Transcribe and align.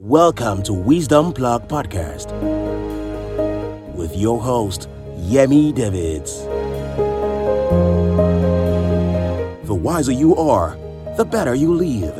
Welcome 0.00 0.62
to 0.62 0.72
Wisdom 0.72 1.32
Plug 1.32 1.66
Podcast 1.66 2.30
with 3.96 4.16
your 4.16 4.40
host, 4.40 4.88
Yemi 5.16 5.74
Davids. 5.74 6.44
The 9.66 9.74
wiser 9.74 10.12
you 10.12 10.36
are, 10.36 10.78
the 11.16 11.24
better 11.24 11.56
you 11.56 11.74
live. 11.74 12.16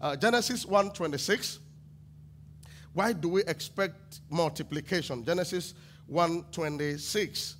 Uh, 0.00 0.14
Genesis 0.14 0.64
1:26. 0.64 1.58
Why 2.92 3.14
do 3.14 3.28
we 3.28 3.42
expect 3.46 4.20
multiplication? 4.30 5.24
Genesis 5.24 5.74
1:26. 6.08 7.56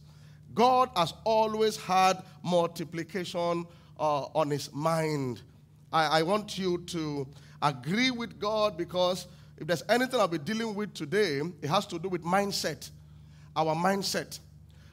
God 0.55 0.91
has 0.95 1.15
always 1.25 1.77
had 1.77 2.23
multiplication 2.45 3.67
uh, 3.99 4.27
on 4.37 4.51
his 4.51 4.73
mind. 4.73 5.43
I, 5.97 6.19
I 6.19 6.23
want 6.23 6.59
you 6.59 6.79
to 6.89 7.27
agree 7.63 8.11
with 8.11 8.39
God 8.39 8.77
because 8.77 9.27
if 9.57 9.67
there's 9.67 9.83
anything 9.89 10.21
I'll 10.21 10.29
be 10.29 10.37
dealing 10.37 10.75
with 10.75 10.93
today, 10.93 11.41
it 11.63 11.69
has 11.69 11.87
to 11.87 11.99
do 11.99 12.11
with 12.11 12.23
mindset. 12.23 12.91
Our 13.57 13.75
mindset. 13.75 14.39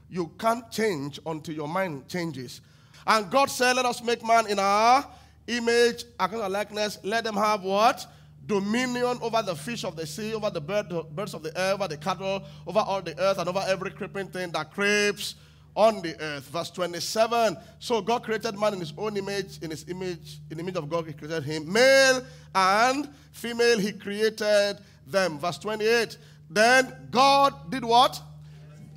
You 0.09 0.31
can't 0.39 0.71
change 0.71 1.19
until 1.25 1.55
your 1.55 1.67
mind 1.67 2.07
changes. 2.07 2.61
And 3.05 3.29
God 3.29 3.49
said, 3.49 3.75
Let 3.75 3.85
us 3.85 4.01
make 4.01 4.25
man 4.25 4.47
in 4.47 4.59
our 4.59 5.05
image, 5.47 6.05
according 6.17 6.45
to 6.45 6.49
likeness. 6.49 6.99
Let 7.03 7.25
them 7.25 7.35
have 7.35 7.63
what? 7.63 8.05
Dominion 8.45 9.17
over 9.21 9.41
the 9.41 9.55
fish 9.55 9.83
of 9.83 9.97
the 9.97 10.07
sea, 10.07 10.33
over 10.33 10.49
the 10.49 10.61
bird, 10.61 10.87
birds 11.13 11.33
of 11.33 11.43
the 11.43 11.57
air, 11.59 11.73
over 11.73 11.89
the 11.89 11.97
cattle, 11.97 12.43
over 12.65 12.79
all 12.79 13.01
the 13.01 13.19
earth, 13.19 13.39
and 13.39 13.49
over 13.49 13.63
every 13.67 13.91
creeping 13.91 14.27
thing 14.27 14.51
that 14.51 14.71
creeps 14.73 15.35
on 15.75 16.01
the 16.01 16.19
earth. 16.21 16.47
Verse 16.49 16.69
27. 16.69 17.57
So 17.79 18.01
God 18.01 18.23
created 18.23 18.57
man 18.57 18.73
in 18.73 18.79
his 18.79 18.93
own 18.97 19.17
image, 19.17 19.59
in 19.61 19.71
his 19.71 19.87
image, 19.89 20.39
in 20.49 20.57
the 20.57 20.63
image 20.63 20.75
of 20.75 20.89
God, 20.89 21.07
he 21.07 21.13
created 21.13 21.43
him. 21.43 21.71
Male 21.71 22.23
and 22.53 23.09
female, 23.31 23.79
he 23.79 23.91
created 23.91 24.77
them. 25.07 25.39
Verse 25.39 25.57
28. 25.57 26.17
Then 26.49 26.93
God 27.09 27.71
did 27.71 27.83
what? 27.83 28.21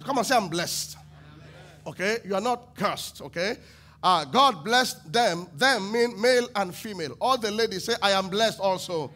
Come 0.05 0.18
on, 0.18 0.24
say, 0.24 0.36
I'm 0.36 0.48
blessed. 0.48 0.96
Okay? 1.86 2.18
You 2.24 2.34
are 2.34 2.41
not 2.41 2.74
cursed, 2.77 3.22
okay? 3.22 3.56
Uh, 4.02 4.24
God 4.24 4.64
blessed 4.64 5.12
them. 5.12 5.48
Them 5.56 5.90
mean 5.90 6.20
male 6.20 6.48
and 6.55 6.74
female. 6.74 7.16
All 7.20 7.38
the 7.38 7.50
ladies 7.50 7.84
say, 7.84 7.94
I 8.02 8.12
am 8.12 8.28
blessed 8.28 8.61
also. 8.61 9.11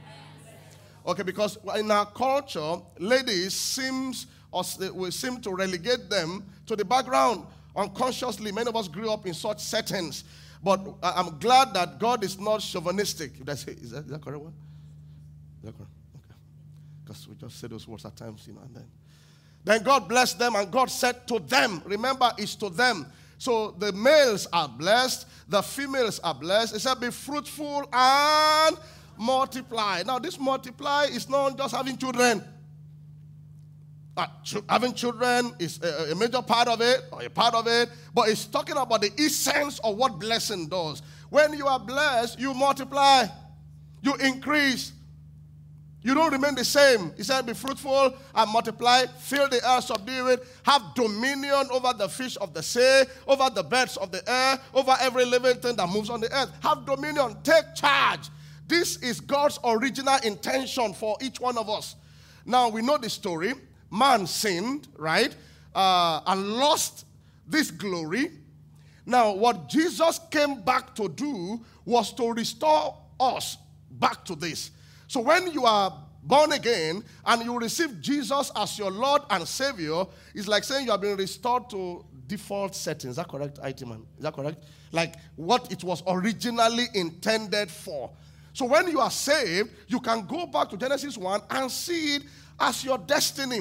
Okay, 1.06 1.22
because 1.22 1.58
in 1.76 1.90
our 1.90 2.06
culture, 2.06 2.76
ladies 2.98 3.54
seems 3.54 4.26
or 4.52 4.62
eh, 4.82 4.90
we 4.90 5.10
seem 5.10 5.40
to 5.40 5.50
relegate 5.50 6.10
them 6.10 6.44
to 6.66 6.76
the 6.76 6.84
background 6.84 7.46
unconsciously. 7.76 8.52
Many 8.52 8.68
of 8.68 8.76
us 8.76 8.88
grew 8.88 9.10
up 9.10 9.26
in 9.26 9.34
such 9.34 9.60
settings. 9.60 10.24
But 10.62 10.80
I'm 11.02 11.38
glad 11.38 11.72
that 11.74 11.98
God 11.98 12.22
is 12.22 12.38
not 12.38 12.60
chauvinistic. 12.60 13.44
That's, 13.44 13.66
is, 13.66 13.92
that, 13.92 14.04
is 14.04 14.10
that 14.10 14.20
correct? 14.20 14.42
one? 14.42 14.52
Is 15.62 15.66
that 15.66 15.76
correct? 15.76 15.90
Okay. 16.16 16.34
Because 17.04 17.28
we 17.28 17.34
just 17.36 17.58
say 17.58 17.68
those 17.68 17.88
words 17.88 18.04
at 18.04 18.16
times, 18.16 18.46
you 18.46 18.52
know, 18.52 18.60
and 18.60 18.74
then. 18.74 18.86
Then 19.64 19.82
God 19.82 20.08
blessed 20.08 20.38
them, 20.38 20.56
and 20.56 20.70
God 20.70 20.90
said 20.90 21.26
to 21.28 21.38
them, 21.38 21.82
remember, 21.84 22.30
it's 22.38 22.54
to 22.56 22.70
them. 22.70 23.06
So 23.38 23.70
the 23.72 23.92
males 23.92 24.46
are 24.52 24.68
blessed, 24.68 25.26
the 25.48 25.62
females 25.62 26.18
are 26.20 26.34
blessed. 26.34 26.76
It 26.76 26.80
said, 26.80 27.00
be 27.00 27.10
fruitful 27.10 27.88
and 27.92 28.76
multiply. 29.18 30.02
Now, 30.04 30.18
this 30.18 30.38
multiply 30.38 31.04
is 31.04 31.28
not 31.28 31.56
just 31.56 31.74
having 31.74 31.96
children. 31.96 32.44
Uh, 34.16 34.26
having 34.68 34.92
children 34.92 35.52
is 35.58 35.80
a, 35.82 36.12
a, 36.12 36.14
major 36.14 36.42
part 36.42 36.66
of 36.66 36.80
it, 36.80 37.02
or 37.12 37.22
a 37.22 37.30
part 37.30 37.54
of 37.54 37.66
it, 37.66 37.88
but 38.12 38.28
it's 38.28 38.44
talking 38.44 38.76
about 38.76 39.00
the 39.00 39.10
essence 39.18 39.78
of 39.80 39.96
what 39.96 40.18
blessing 40.18 40.68
does. 40.68 41.00
When 41.30 41.52
you 41.54 41.66
are 41.66 41.78
blessed, 41.78 42.38
you 42.38 42.52
multiply, 42.52 43.26
you 44.02 44.14
increase. 44.16 44.92
You 46.02 46.14
don't 46.14 46.32
remain 46.32 46.54
the 46.54 46.64
same. 46.64 47.12
He 47.16 47.22
said, 47.22 47.46
Be 47.46 47.52
fruitful 47.52 48.14
and 48.34 48.50
multiply, 48.50 49.04
fill 49.18 49.48
the 49.48 49.60
earth, 49.68 49.84
subdue 49.84 50.28
it, 50.28 50.44
have 50.64 50.82
dominion 50.94 51.68
over 51.70 51.92
the 51.96 52.08
fish 52.08 52.36
of 52.40 52.52
the 52.52 52.62
sea, 52.62 53.04
over 53.28 53.48
the 53.50 53.62
birds 53.62 53.96
of 53.98 54.10
the 54.10 54.28
air, 54.28 54.58
over 54.74 54.96
every 55.00 55.24
living 55.24 55.56
thing 55.56 55.76
that 55.76 55.88
moves 55.88 56.10
on 56.10 56.20
the 56.20 56.34
earth. 56.34 56.50
Have 56.62 56.84
dominion, 56.84 57.36
take 57.42 57.74
charge. 57.74 58.28
This 58.66 58.96
is 58.98 59.20
God's 59.20 59.58
original 59.64 60.16
intention 60.24 60.94
for 60.94 61.16
each 61.20 61.38
one 61.38 61.58
of 61.58 61.68
us. 61.68 61.96
Now, 62.46 62.70
we 62.70 62.82
know 62.82 62.96
the 62.96 63.10
story 63.10 63.52
man 63.90 64.26
sinned, 64.26 64.88
right? 64.96 65.34
Uh, 65.74 66.20
and 66.26 66.54
lost 66.54 67.06
this 67.46 67.70
glory. 67.70 68.30
Now, 69.06 69.32
what 69.32 69.68
Jesus 69.68 70.20
came 70.30 70.60
back 70.60 70.94
to 70.96 71.08
do 71.08 71.60
was 71.84 72.12
to 72.14 72.32
restore 72.32 72.96
us 73.18 73.56
back 73.90 74.24
to 74.26 74.34
this. 74.34 74.70
So, 75.08 75.20
when 75.20 75.50
you 75.52 75.64
are 75.64 75.92
born 76.22 76.52
again 76.52 77.02
and 77.24 77.42
you 77.42 77.58
receive 77.58 78.00
Jesus 78.00 78.52
as 78.54 78.78
your 78.78 78.90
Lord 78.90 79.22
and 79.30 79.46
Savior, 79.46 80.04
it's 80.34 80.46
like 80.46 80.64
saying 80.64 80.86
you 80.86 80.92
have 80.92 81.00
been 81.00 81.16
restored 81.16 81.68
to 81.70 82.04
default 82.26 82.74
settings. 82.74 83.12
Is 83.12 83.16
that 83.16 83.28
correct, 83.28 83.58
IT 83.62 83.86
man? 83.86 84.06
Is 84.16 84.22
that 84.22 84.34
correct? 84.34 84.62
Like 84.92 85.14
what 85.36 85.70
it 85.72 85.82
was 85.82 86.02
originally 86.06 86.86
intended 86.94 87.70
for. 87.70 88.10
So 88.52 88.64
when 88.64 88.88
you 88.88 89.00
are 89.00 89.10
saved, 89.10 89.70
you 89.86 90.00
can 90.00 90.26
go 90.26 90.46
back 90.46 90.68
to 90.70 90.76
Genesis 90.76 91.16
1 91.16 91.40
and 91.50 91.70
see 91.70 92.16
it 92.16 92.22
as 92.58 92.84
your 92.84 92.98
destiny. 92.98 93.60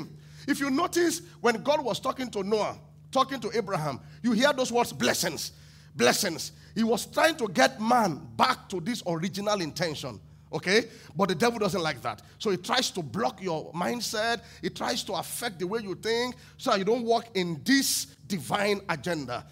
If 0.50 0.60
you 0.60 0.72
notice, 0.72 1.22
when 1.42 1.62
God 1.62 1.86
was 1.86 2.00
talking 2.00 2.32
to 2.32 2.42
Noah, 2.42 2.76
talking 3.12 3.40
to 3.40 3.56
Abraham, 3.56 4.00
you 4.24 4.32
hear 4.32 4.52
those 4.52 4.72
words 4.72 4.92
blessings, 4.92 5.52
blessings. 5.96 6.54
He 6.74 6.84
was 6.84 7.06
trying 7.06 7.36
to 7.36 7.48
get 7.48 7.80
man 7.80 8.20
back 8.36 8.68
to 8.70 8.82
this 8.82 9.04
original 9.06 9.62
intention. 9.62 10.20
Okay? 10.52 10.86
But 11.16 11.30
the 11.30 11.36
devil 11.36 11.60
doesn't 11.60 11.84
like 11.84 12.02
that. 12.02 12.24
So 12.40 12.50
he 12.50 12.58
tries 12.58 12.90
to 12.92 13.04
block 13.04 13.44
your 13.44 13.72
mindset. 13.74 14.42
He 14.64 14.72
tries 14.72 15.04
to 15.04 15.14
affect 15.14 15.60
the 15.60 15.68
way 15.68 15.82
you 15.84 15.94
think 15.94 16.36
so 16.58 16.74
you 16.74 16.84
don't 16.84 17.04
walk 17.04 17.28
in 17.36 17.62
this 17.64 18.06
divine 18.28 18.82
agenda. 18.90 19.46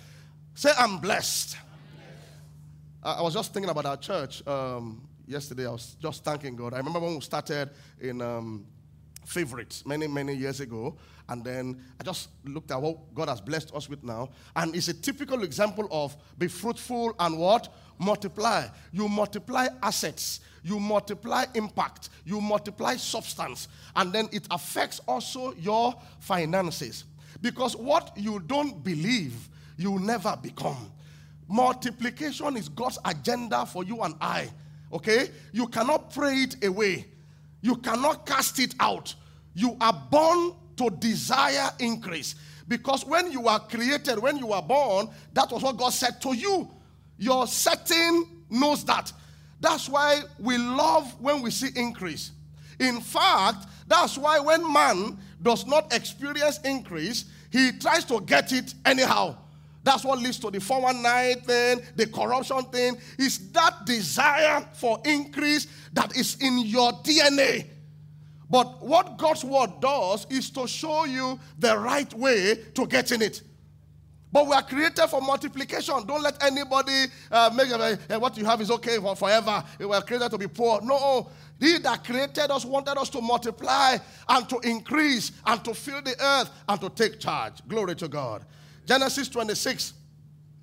Say, 0.55 0.71
I'm 0.79 0.97
blessed. 0.97 1.57
I 3.03 3.21
was 3.21 3.35
just 3.35 3.53
thinking 3.53 3.69
about 3.69 3.85
our 3.85 3.97
church 3.97 4.45
um, 4.47 5.07
yesterday. 5.27 5.67
I 5.67 5.71
was 5.71 5.95
just 6.01 6.23
thanking 6.23 6.55
God. 6.55 6.73
I 6.73 6.77
remember 6.77 6.99
when 6.99 7.13
we 7.13 7.21
started 7.21 7.69
in 8.01 8.19
um, 8.19 8.65
favorites 9.27 9.85
many, 9.85 10.07
many 10.07 10.33
years 10.33 10.61
ago. 10.61 10.95
And 11.29 11.43
then 11.43 11.83
I 11.99 12.03
just 12.03 12.29
looked 12.45 12.71
at 12.71 12.81
what 12.81 13.13
God 13.13 13.27
has 13.27 13.41
blessed 13.41 13.75
us 13.75 13.89
with 13.89 14.01
now. 14.03 14.29
And 14.55 14.73
it's 14.73 14.87
a 14.87 14.93
typical 14.93 15.43
example 15.43 15.87
of 15.91 16.15
be 16.37 16.47
fruitful 16.47 17.13
and 17.19 17.37
what? 17.37 17.67
Multiply. 17.99 18.67
You 18.93 19.09
multiply 19.09 19.67
assets, 19.83 20.39
you 20.63 20.79
multiply 20.79 21.45
impact, 21.55 22.09
you 22.23 22.39
multiply 22.39 22.95
substance. 22.95 23.67
And 23.95 24.13
then 24.13 24.29
it 24.31 24.47
affects 24.49 25.01
also 25.07 25.53
your 25.55 25.93
finances. 26.19 27.03
Because 27.41 27.75
what 27.75 28.13
you 28.15 28.39
don't 28.39 28.81
believe, 28.83 29.49
you 29.77 29.99
never 29.99 30.37
become. 30.41 30.91
Multiplication 31.49 32.55
is 32.55 32.69
God's 32.69 32.99
agenda 33.03 33.65
for 33.65 33.83
you 33.83 34.01
and 34.01 34.15
I. 34.21 34.49
Okay? 34.93 35.29
You 35.51 35.67
cannot 35.67 36.13
pray 36.13 36.35
it 36.35 36.63
away. 36.63 37.07
You 37.61 37.77
cannot 37.77 38.25
cast 38.25 38.59
it 38.59 38.75
out. 38.79 39.13
You 39.53 39.77
are 39.81 40.07
born 40.11 40.53
to 40.77 40.89
desire 40.89 41.71
increase. 41.79 42.35
Because 42.67 43.05
when 43.05 43.31
you 43.31 43.47
are 43.47 43.59
created, 43.59 44.19
when 44.19 44.37
you 44.37 44.51
are 44.51 44.61
born, 44.61 45.09
that 45.33 45.51
was 45.51 45.63
what 45.63 45.77
God 45.77 45.89
said 45.89 46.21
to 46.21 46.35
you. 46.35 46.69
Your 47.17 47.47
setting 47.47 48.43
knows 48.49 48.83
that. 48.85 49.11
That's 49.59 49.89
why 49.89 50.21
we 50.39 50.57
love 50.57 51.19
when 51.19 51.41
we 51.41 51.49
see 51.49 51.69
increase. 51.75 52.31
In 52.79 53.01
fact, 53.01 53.67
that's 53.87 54.17
why 54.17 54.39
when 54.39 54.71
man 54.71 55.17
does 55.41 55.65
not 55.65 55.93
experience 55.93 56.59
increase, 56.63 57.25
he 57.51 57.71
tries 57.71 58.05
to 58.05 58.21
get 58.21 58.51
it 58.51 58.73
anyhow. 58.85 59.37
That's 59.87 60.03
what 60.03 60.19
leads 60.19 60.37
to 60.39 60.51
the 60.51 60.59
419 60.59 61.43
thing, 61.43 61.81
the 61.95 62.07
corruption 62.07 62.61
thing. 62.63 62.97
Is 63.17 63.49
that 63.53 63.85
desire 63.85 64.67
for 64.73 64.99
increase 65.05 65.65
that 65.93 66.13
is 66.17 66.35
in 66.41 66.59
your 66.59 66.91
DNA. 66.91 67.67
But 68.49 68.85
what 68.85 69.17
God's 69.17 69.45
word 69.45 69.79
does 69.79 70.27
is 70.29 70.49
to 70.49 70.67
show 70.67 71.05
you 71.05 71.39
the 71.57 71.77
right 71.77 72.13
way 72.15 72.55
to 72.73 72.85
getting 72.85 73.21
it. 73.21 73.41
But 74.29 74.47
we 74.47 74.53
are 74.55 74.61
created 74.61 75.07
for 75.07 75.21
multiplication. 75.21 76.05
Don't 76.05 76.21
let 76.21 76.43
anybody 76.43 77.05
uh, 77.31 77.49
make 77.55 77.71
uh, 77.71 78.19
what 78.19 78.37
you 78.37 78.43
have 78.43 78.59
is 78.59 78.69
okay 78.69 78.97
for 78.97 79.15
forever. 79.15 79.63
We 79.79 79.85
were 79.85 80.01
created 80.01 80.31
to 80.31 80.37
be 80.37 80.49
poor. 80.49 80.81
No, 80.81 81.29
He 81.61 81.77
that 81.77 82.03
created 82.03 82.51
us 82.51 82.65
wanted 82.65 82.97
us 82.97 83.09
to 83.11 83.21
multiply 83.21 83.95
and 84.27 84.49
to 84.49 84.59
increase 84.59 85.31
and 85.45 85.63
to 85.63 85.73
fill 85.73 86.01
the 86.01 86.13
earth 86.21 86.51
and 86.67 86.81
to 86.81 86.89
take 86.89 87.21
charge. 87.21 87.65
Glory 87.69 87.95
to 87.95 88.09
God. 88.09 88.43
Genesis 88.87 89.27
26, 89.27 89.93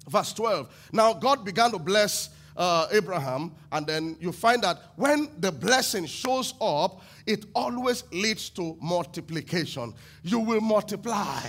verse 0.09 0.33
12. 0.33 0.89
Now 0.93 1.13
God 1.13 1.45
began 1.45 1.71
to 1.73 1.79
bless 1.79 2.31
uh, 2.57 2.87
Abraham, 2.91 3.53
and 3.71 3.87
then 3.87 4.17
you 4.19 4.33
find 4.33 4.63
that 4.63 4.79
when 4.97 5.29
the 5.39 5.53
blessing 5.53 6.07
shows 6.07 6.55
up, 6.61 7.03
it 7.27 7.45
always 7.55 8.05
leads 8.13 8.49
to 8.51 8.77
multiplication. 8.81 9.93
You 10.23 10.39
will 10.39 10.61
multiply, 10.61 11.41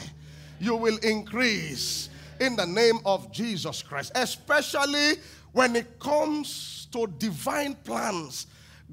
you 0.59 0.75
will 0.75 0.97
increase 0.97 2.09
in 2.39 2.55
the 2.55 2.65
name 2.65 2.99
of 3.05 3.31
Jesus 3.31 3.81
Christ, 3.81 4.11
especially 4.15 5.13
when 5.53 5.75
it 5.75 5.99
comes 5.99 6.87
to 6.91 7.07
divine 7.17 7.75
plans, 7.75 8.47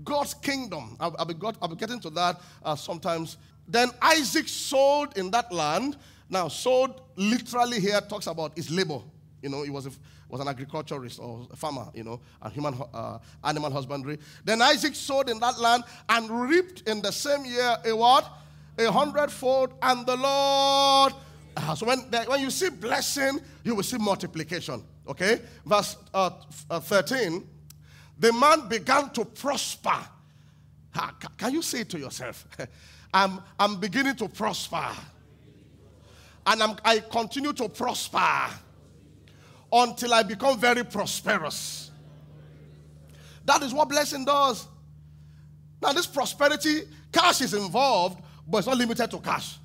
God's 0.04 0.34
kingdom. 0.34 0.96
I'll, 1.00 1.14
I'll, 1.18 1.24
be, 1.24 1.34
got, 1.34 1.56
I'll 1.60 1.68
be, 1.68 1.76
getting 1.76 2.00
to 2.00 2.10
that 2.10 2.40
uh, 2.64 2.76
sometimes. 2.76 3.36
Then 3.66 3.90
Isaac 4.00 4.48
sold 4.48 5.16
in 5.16 5.30
that 5.32 5.52
land. 5.52 5.96
Now, 6.32 6.48
sold 6.48 7.02
literally 7.14 7.78
here 7.78 8.00
talks 8.00 8.26
about 8.26 8.56
his 8.56 8.70
labor. 8.70 9.00
You 9.42 9.50
know, 9.50 9.64
he 9.64 9.68
was, 9.68 9.84
a, 9.84 9.90
was 10.30 10.40
an 10.40 10.48
agriculturist 10.48 11.20
or 11.20 11.46
a 11.52 11.56
farmer, 11.56 11.88
you 11.92 12.04
know, 12.04 12.20
and 12.40 12.50
human 12.50 12.74
uh, 12.94 13.18
animal 13.44 13.70
husbandry. 13.70 14.18
Then 14.42 14.62
Isaac 14.62 14.94
sowed 14.94 15.28
in 15.28 15.38
that 15.40 15.60
land 15.60 15.84
and 16.08 16.30
reaped 16.30 16.88
in 16.88 17.02
the 17.02 17.12
same 17.12 17.44
year 17.44 17.76
a 17.84 17.94
what? 17.94 18.26
A 18.78 18.90
hundredfold, 18.90 19.74
and 19.82 20.06
the 20.06 20.16
Lord. 20.16 21.12
Uh, 21.54 21.74
so 21.74 21.84
when, 21.84 21.98
when 21.98 22.40
you 22.40 22.50
see 22.50 22.70
blessing, 22.70 23.38
you 23.62 23.74
will 23.74 23.82
see 23.82 23.98
multiplication. 23.98 24.82
Okay? 25.06 25.38
Verse 25.66 25.96
uh, 26.14 26.30
uh 26.70 26.80
13. 26.80 27.46
The 28.18 28.32
man 28.32 28.68
began 28.68 29.10
to 29.10 29.26
prosper. 29.26 29.98
Can 31.36 31.52
you 31.52 31.60
say 31.60 31.80
it 31.80 31.90
to 31.90 31.98
yourself? 31.98 32.48
I'm, 33.12 33.40
I'm 33.58 33.78
beginning 33.78 34.16
to 34.16 34.28
prosper. 34.30 34.88
And 36.46 36.62
I'm, 36.62 36.76
I 36.84 36.98
continue 36.98 37.52
to 37.54 37.68
prosper 37.68 38.54
until 39.72 40.12
I 40.12 40.22
become 40.22 40.58
very 40.58 40.84
prosperous. 40.84 41.90
That 43.44 43.62
is 43.62 43.72
what 43.72 43.88
blessing 43.88 44.24
does. 44.24 44.66
Now, 45.80 45.92
this 45.92 46.06
prosperity, 46.06 46.82
cash 47.10 47.40
is 47.40 47.54
involved, 47.54 48.22
but 48.46 48.58
it's 48.58 48.66
not 48.66 48.76
limited 48.76 49.10
to 49.10 49.18
cash. 49.18 49.58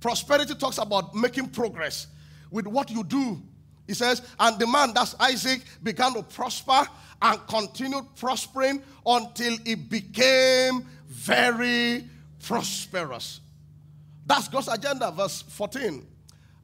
Prosperity 0.00 0.54
talks 0.54 0.78
about 0.78 1.14
making 1.14 1.48
progress 1.48 2.08
with 2.50 2.66
what 2.66 2.90
you 2.90 3.04
do. 3.04 3.40
He 3.86 3.94
says, 3.94 4.22
and 4.38 4.58
the 4.58 4.66
man, 4.66 4.92
that's 4.94 5.14
Isaac, 5.18 5.62
began 5.82 6.14
to 6.14 6.22
prosper 6.22 6.86
and 7.20 7.46
continued 7.46 8.04
prospering 8.16 8.82
until 9.06 9.56
he 9.64 9.74
became 9.74 10.86
very 11.06 12.08
prosperous. 12.44 13.40
That's 14.32 14.48
God's 14.48 14.68
agenda, 14.68 15.10
verse 15.10 15.42
14. 15.42 16.06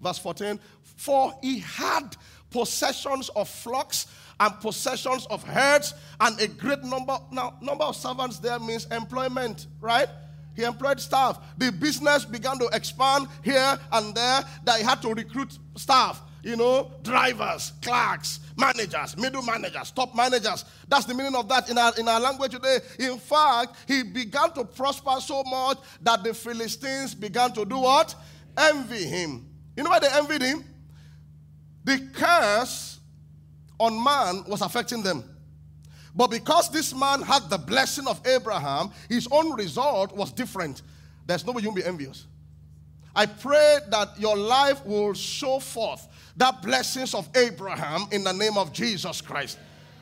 Verse 0.01 0.17
14. 0.17 0.59
For 0.97 1.35
he 1.43 1.59
had 1.59 2.17
possessions 2.49 3.29
of 3.37 3.47
flocks 3.47 4.07
and 4.41 4.59
possessions 4.59 5.27
of 5.27 5.45
herds 5.45 5.93
and 6.19 6.41
a 6.41 6.49
great 6.49 6.83
number. 6.83 7.19
Now, 7.31 7.59
number 7.61 7.85
of 7.85 7.95
servants 7.95 8.39
there 8.39 8.59
means 8.59 8.87
employment, 8.87 9.67
right? 9.83 10.09
He 10.57 10.63
employed 10.63 10.99
staff. 10.99 11.41
The 11.59 11.71
business 11.71 12.25
began 12.25 12.59
to 12.59 12.71
expand 12.73 13.27
here 13.45 13.79
and 13.93 14.15
there 14.15 14.45
that 14.65 14.79
he 14.79 14.83
had 14.83 15.03
to 15.03 15.13
recruit 15.13 15.59
staff. 15.77 16.23
You 16.43 16.57
know, 16.57 16.93
drivers, 17.03 17.73
clerks, 17.83 18.41
managers, 18.57 19.17
middle 19.17 19.43
managers, 19.43 19.91
top 19.91 20.15
managers. 20.15 20.65
That's 20.87 21.05
the 21.05 21.15
meaning 21.15 21.35
of 21.35 21.49
that 21.49 21.69
in 21.69 21.77
our, 21.77 21.93
in 21.99 22.07
our 22.09 22.21
language 22.21 22.53
today. 22.53 22.79
In 22.99 23.19
fact, 23.19 23.75
he 23.87 24.03
began 24.05 24.53
to 24.53 24.65
prosper 24.65 25.21
so 25.21 25.43
much 25.45 25.79
that 26.03 26.23
the 26.23 26.33
Philistines 26.33 27.15
began 27.15 27.53
to 27.53 27.65
do 27.65 27.79
what? 27.79 28.15
Envy 28.57 29.05
him. 29.05 29.47
You 29.77 29.83
know 29.83 29.91
why 29.91 29.99
they 29.99 30.09
envied 30.13 30.43
him? 30.43 30.65
The 31.85 32.09
curse 32.13 33.01
on 33.79 34.03
man 34.03 34.45
was 34.47 34.61
affecting 34.61 35.03
them. 35.03 35.25
But 36.15 36.31
because 36.31 36.69
this 36.71 36.95
man 36.95 37.23
had 37.23 37.49
the 37.49 37.59
blessing 37.59 38.07
of 38.09 38.21
Abraham, 38.27 38.91
his 39.09 39.29
own 39.31 39.55
result 39.55 40.15
was 40.17 40.33
different. 40.33 40.83
There's 41.27 41.47
no 41.47 41.53
way 41.53 41.63
you'll 41.63 41.75
be 41.75 41.85
envious. 41.85 42.27
I 43.15 43.27
pray 43.27 43.79
that 43.89 44.19
your 44.19 44.37
life 44.37 44.85
will 44.85 45.15
show 45.15 45.59
forth 45.59 46.07
that 46.39 46.63
blessings 46.63 47.15
of 47.15 47.29
Abraham 47.37 48.07
in 48.11 48.25
the 48.25 48.33
name 48.33 48.57
of 48.57 48.73
Jesus 48.73 49.21
Christ. 49.21 49.59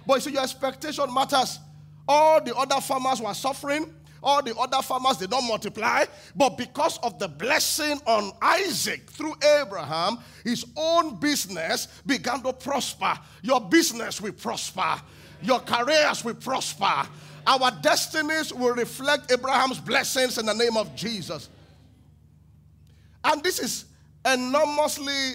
But 0.07 0.15
you 0.15 0.21
see, 0.21 0.33
your 0.33 0.43
expectation 0.43 1.13
matters. 1.13 1.59
All 2.07 2.43
the 2.43 2.55
other 2.55 2.81
farmers 2.81 3.21
were 3.21 3.35
suffering. 3.35 3.93
All 4.23 4.43
the 4.43 4.57
other 4.57 4.83
farmers 4.83 5.19
did 5.19 5.31
not 5.31 5.45
multiply, 5.45 6.05
but 6.35 6.59
because 6.59 6.99
of 6.99 7.19
the 7.19 7.29
blessing 7.29 8.01
on 8.07 8.33
Isaac 8.43 9.09
through 9.11 9.35
Abraham, 9.61 10.19
his 10.43 10.65
own 10.77 11.17
business 11.21 11.87
began 12.05 12.43
to 12.43 12.53
prosper. 12.53 13.15
Your 13.43 13.61
business 13.61 14.21
will 14.21 14.33
prosper. 14.33 15.01
Your 15.43 15.61
careers 15.61 16.25
will 16.25 16.35
prosper. 16.35 17.09
Our 17.47 17.71
destinies 17.83 18.53
will 18.53 18.75
reflect 18.75 19.31
Abraham's 19.31 19.79
blessings 19.79 20.39
in 20.39 20.47
the 20.47 20.55
name 20.55 20.77
of 20.77 20.97
Jesus. 20.97 21.49
And 23.23 23.43
this 23.45 23.61
is 23.61 23.85
enormously 24.25 25.35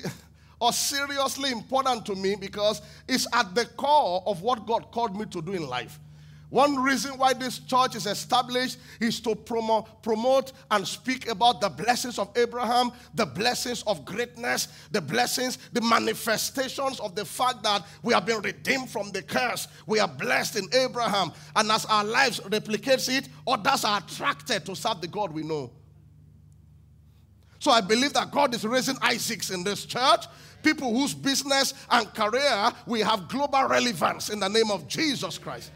or 0.61 0.71
seriously 0.71 1.51
important 1.51 2.05
to 2.05 2.15
me 2.15 2.35
because 2.35 2.81
it's 3.07 3.27
at 3.33 3.53
the 3.55 3.65
core 3.65 4.23
of 4.27 4.43
what 4.43 4.67
God 4.67 4.91
called 4.91 5.17
me 5.17 5.25
to 5.25 5.41
do 5.41 5.53
in 5.53 5.67
life. 5.67 5.99
One 6.51 6.75
reason 6.75 7.17
why 7.17 7.33
this 7.33 7.59
church 7.59 7.95
is 7.95 8.05
established 8.05 8.77
is 8.99 9.21
to 9.21 9.29
promo- 9.29 9.87
promote 10.03 10.51
and 10.69 10.85
speak 10.85 11.29
about 11.29 11.61
the 11.61 11.69
blessings 11.69 12.19
of 12.19 12.29
Abraham, 12.37 12.91
the 13.15 13.25
blessings 13.25 13.83
of 13.87 14.03
greatness, 14.03 14.67
the 14.91 14.99
blessings, 14.99 15.57
the 15.71 15.79
manifestations 15.79 16.99
of 16.99 17.15
the 17.15 17.23
fact 17.23 17.63
that 17.63 17.83
we 18.03 18.13
have 18.13 18.25
been 18.25 18.41
redeemed 18.41 18.89
from 18.89 19.11
the 19.11 19.21
curse. 19.21 19.69
We 19.87 19.99
are 19.99 20.09
blessed 20.09 20.57
in 20.57 20.67
Abraham. 20.73 21.31
And 21.55 21.71
as 21.71 21.85
our 21.85 22.03
lives 22.03 22.41
replicates 22.41 23.09
it, 23.09 23.29
others 23.47 23.85
are 23.85 23.99
attracted 23.99 24.65
to 24.65 24.75
serve 24.75 24.99
the 24.99 25.07
God 25.07 25.31
we 25.31 25.43
know. 25.43 25.71
So 27.61 27.69
I 27.69 27.79
believe 27.79 28.13
that 28.13 28.31
God 28.31 28.55
is 28.55 28.65
raising 28.65 28.97
Isaacs 29.03 29.51
in 29.51 29.63
this 29.63 29.85
church, 29.85 30.25
people 30.63 30.91
whose 30.91 31.13
business 31.13 31.75
and 31.91 32.11
career 32.11 32.71
will 32.87 33.05
have 33.05 33.27
global 33.27 33.65
relevance 33.65 34.31
in 34.31 34.39
the 34.39 34.47
name 34.47 34.71
of 34.71 34.87
Jesus 34.87 35.37
Christ. 35.37 35.71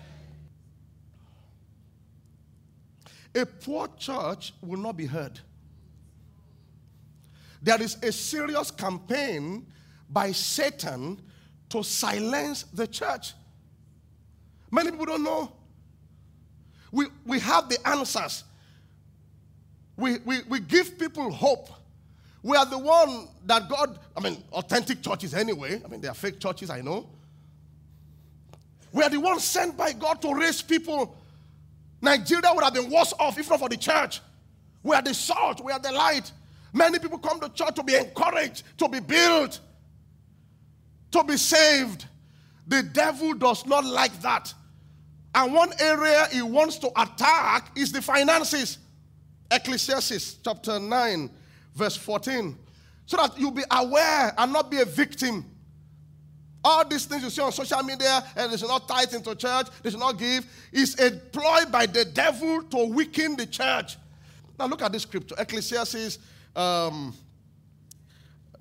A 3.36 3.46
poor 3.46 3.88
church 4.00 4.52
will 4.64 4.80
not 4.80 4.98
be 4.98 5.06
heard. 5.06 5.40
There 7.62 7.80
is 7.80 7.98
a 8.02 8.12
serious 8.12 8.72
campaign 8.72 9.68
by 10.10 10.32
Satan 10.32 11.22
to 11.70 11.84
silence 11.84 12.64
the 12.74 12.88
church. 12.88 13.34
Many 14.72 14.90
people 14.90 15.06
don't 15.06 15.24
know. 15.24 15.52
We, 16.92 17.06
we 17.28 17.40
have 17.42 17.70
the 17.70 17.78
answers. 17.88 18.44
We, 19.98 20.18
we, 20.20 20.42
we 20.50 20.60
give 20.60 20.98
people 21.00 21.32
hope. 21.32 21.70
We 22.44 22.58
are 22.58 22.66
the 22.66 22.78
one 22.78 23.28
that 23.46 23.70
God, 23.70 24.00
I 24.16 24.20
mean, 24.20 24.44
authentic 24.52 25.02
churches 25.02 25.34
anyway. 25.34 25.82
I 25.84 25.88
mean, 25.88 26.02
they 26.02 26.08
are 26.08 26.14
fake 26.14 26.40
churches, 26.40 26.70
I 26.70 26.82
know. 26.82 27.08
We 28.92 29.04
are 29.04 29.10
the 29.10 29.20
ones 29.20 29.44
sent 29.44 29.76
by 29.76 29.94
God 29.94 30.22
to 30.22 30.34
raise 30.34 30.62
people 30.62 31.16
Nigeria 32.06 32.52
would 32.54 32.64
have 32.64 32.74
been 32.74 32.90
worse 32.90 33.14
off 33.20 33.38
if 33.38 33.50
not 33.50 33.60
for 33.60 33.68
the 33.68 33.78
church. 33.78 34.22
We 34.84 34.96
are 34.96 35.02
the 35.02 35.14
salt, 35.14 35.62
we 35.64 35.72
are 35.72 35.80
the 35.80 35.92
light. 35.92 36.32
Many 36.72 37.00
people 37.00 37.18
come 37.18 37.40
to 37.40 37.50
church 37.50 37.74
to 37.76 37.84
be 37.84 37.96
encouraged, 37.96 38.64
to 38.78 38.88
be 38.88 39.00
built, 39.00 39.60
to 41.12 41.24
be 41.24 41.36
saved. 41.36 42.06
The 42.68 42.84
devil 42.84 43.34
does 43.34 43.66
not 43.66 43.86
like 43.86 44.22
that. 44.22 44.54
And 45.34 45.54
one 45.54 45.72
area 45.80 46.28
he 46.32 46.42
wants 46.42 46.78
to 46.80 46.90
attack 47.02 47.72
is 47.76 47.92
the 47.92 48.02
finances. 48.02 48.78
Ecclesiastes 49.52 50.38
chapter 50.44 50.80
9, 50.80 51.30
verse 51.74 51.96
14. 51.96 52.58
So 53.06 53.18
that 53.18 53.38
you'll 53.38 53.52
be 53.52 53.64
aware 53.70 54.34
and 54.38 54.52
not 54.52 54.72
be 54.72 54.82
a 54.82 54.86
victim. 54.86 55.46
All 56.64 56.88
these 56.88 57.06
things 57.06 57.24
you 57.24 57.30
see 57.30 57.42
on 57.42 57.52
social 57.52 57.84
media, 57.84 58.24
and 58.36 58.52
they 58.52 58.58
should 58.58 58.68
not 58.68 58.88
tithe 58.88 59.14
into 59.14 59.36
church, 59.36 59.68
they 59.84 59.92
should 59.92 60.00
not 60.00 60.18
give, 60.18 60.48
is 60.72 61.00
a 61.00 61.12
ploy 61.12 61.66
by 61.72 61.86
the 61.86 62.06
devil 62.06 62.64
to 62.64 62.86
weaken 62.86 63.36
the 63.36 63.46
church. 63.46 63.98
Now 64.58 64.66
look 64.66 64.82
at 64.82 64.92
this 64.92 65.04
scripture, 65.04 65.36
Ecclesiastes 65.38 66.18
um, 66.56 67.14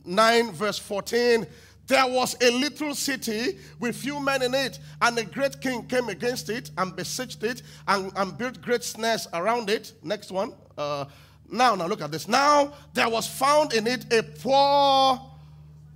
9, 0.04 0.52
verse 0.52 0.78
14. 0.78 1.46
There 1.86 2.06
was 2.06 2.36
a 2.40 2.50
little 2.50 2.94
city 2.94 3.58
with 3.78 3.96
few 3.96 4.18
men 4.20 4.42
in 4.42 4.54
it, 4.54 4.78
and 5.02 5.18
a 5.18 5.24
great 5.24 5.60
king 5.60 5.86
came 5.86 6.08
against 6.08 6.48
it 6.48 6.70
and 6.78 6.96
besieged 6.96 7.44
it 7.44 7.62
and, 7.86 8.10
and 8.16 8.38
built 8.38 8.62
great 8.62 8.82
snares 8.82 9.28
around 9.34 9.68
it. 9.68 9.92
Next 10.02 10.30
one. 10.30 10.52
Uh, 10.78 11.04
now, 11.50 11.74
now 11.74 11.86
look 11.86 12.00
at 12.00 12.10
this. 12.10 12.26
Now 12.26 12.72
there 12.94 13.08
was 13.08 13.26
found 13.26 13.74
in 13.74 13.86
it 13.86 14.12
a 14.12 14.22
poor, 14.22 15.20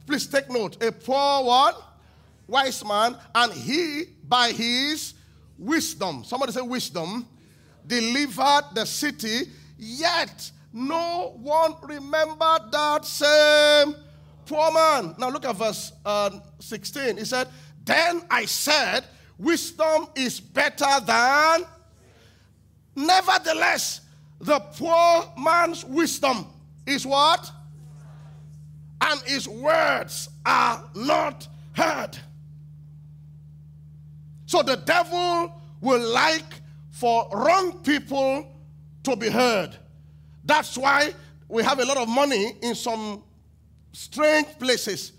please 0.06 0.26
take 0.26 0.50
note, 0.50 0.82
a 0.82 0.92
poor 0.92 1.44
what? 1.44 1.84
wise 2.48 2.82
man, 2.84 3.16
and 3.34 3.52
he, 3.52 4.04
by 4.26 4.50
his 4.50 5.14
wisdom, 5.58 6.24
somebody 6.24 6.50
say 6.50 6.62
wisdom, 6.62 7.28
delivered 7.86 8.64
the 8.74 8.84
city, 8.86 9.42
yet 9.78 10.50
no 10.72 11.34
one 11.40 11.74
remembered 11.82 12.72
that 12.72 13.04
same 13.04 13.94
poor 14.48 14.72
man. 14.72 15.14
Now 15.18 15.30
look 15.30 15.44
at 15.44 15.54
verse 15.54 15.92
uh, 16.04 16.30
16. 16.58 17.18
He 17.18 17.24
said, 17.24 17.48
Then 17.84 18.22
I 18.30 18.46
said, 18.46 19.04
Wisdom 19.38 20.08
is 20.16 20.40
better 20.40 21.00
than. 21.04 21.64
Nevertheless, 22.96 24.00
the 24.40 24.58
poor 24.58 25.32
man's 25.38 25.84
wisdom 25.84 26.46
is 26.86 27.06
what? 27.06 27.50
And 29.00 29.20
his 29.22 29.46
words 29.46 30.28
are 30.44 30.84
not 30.96 31.46
heard. 31.72 32.18
So 34.46 34.62
the 34.62 34.76
devil 34.76 35.52
will 35.80 36.08
like 36.12 36.42
for 36.90 37.28
wrong 37.32 37.78
people 37.84 38.50
to 39.04 39.14
be 39.14 39.28
heard. 39.28 39.76
That's 40.44 40.76
why 40.76 41.14
we 41.48 41.62
have 41.62 41.78
a 41.78 41.84
lot 41.84 41.98
of 41.98 42.08
money 42.08 42.56
in 42.62 42.74
some 42.74 43.22
strange 43.92 44.58
places. 44.58 45.12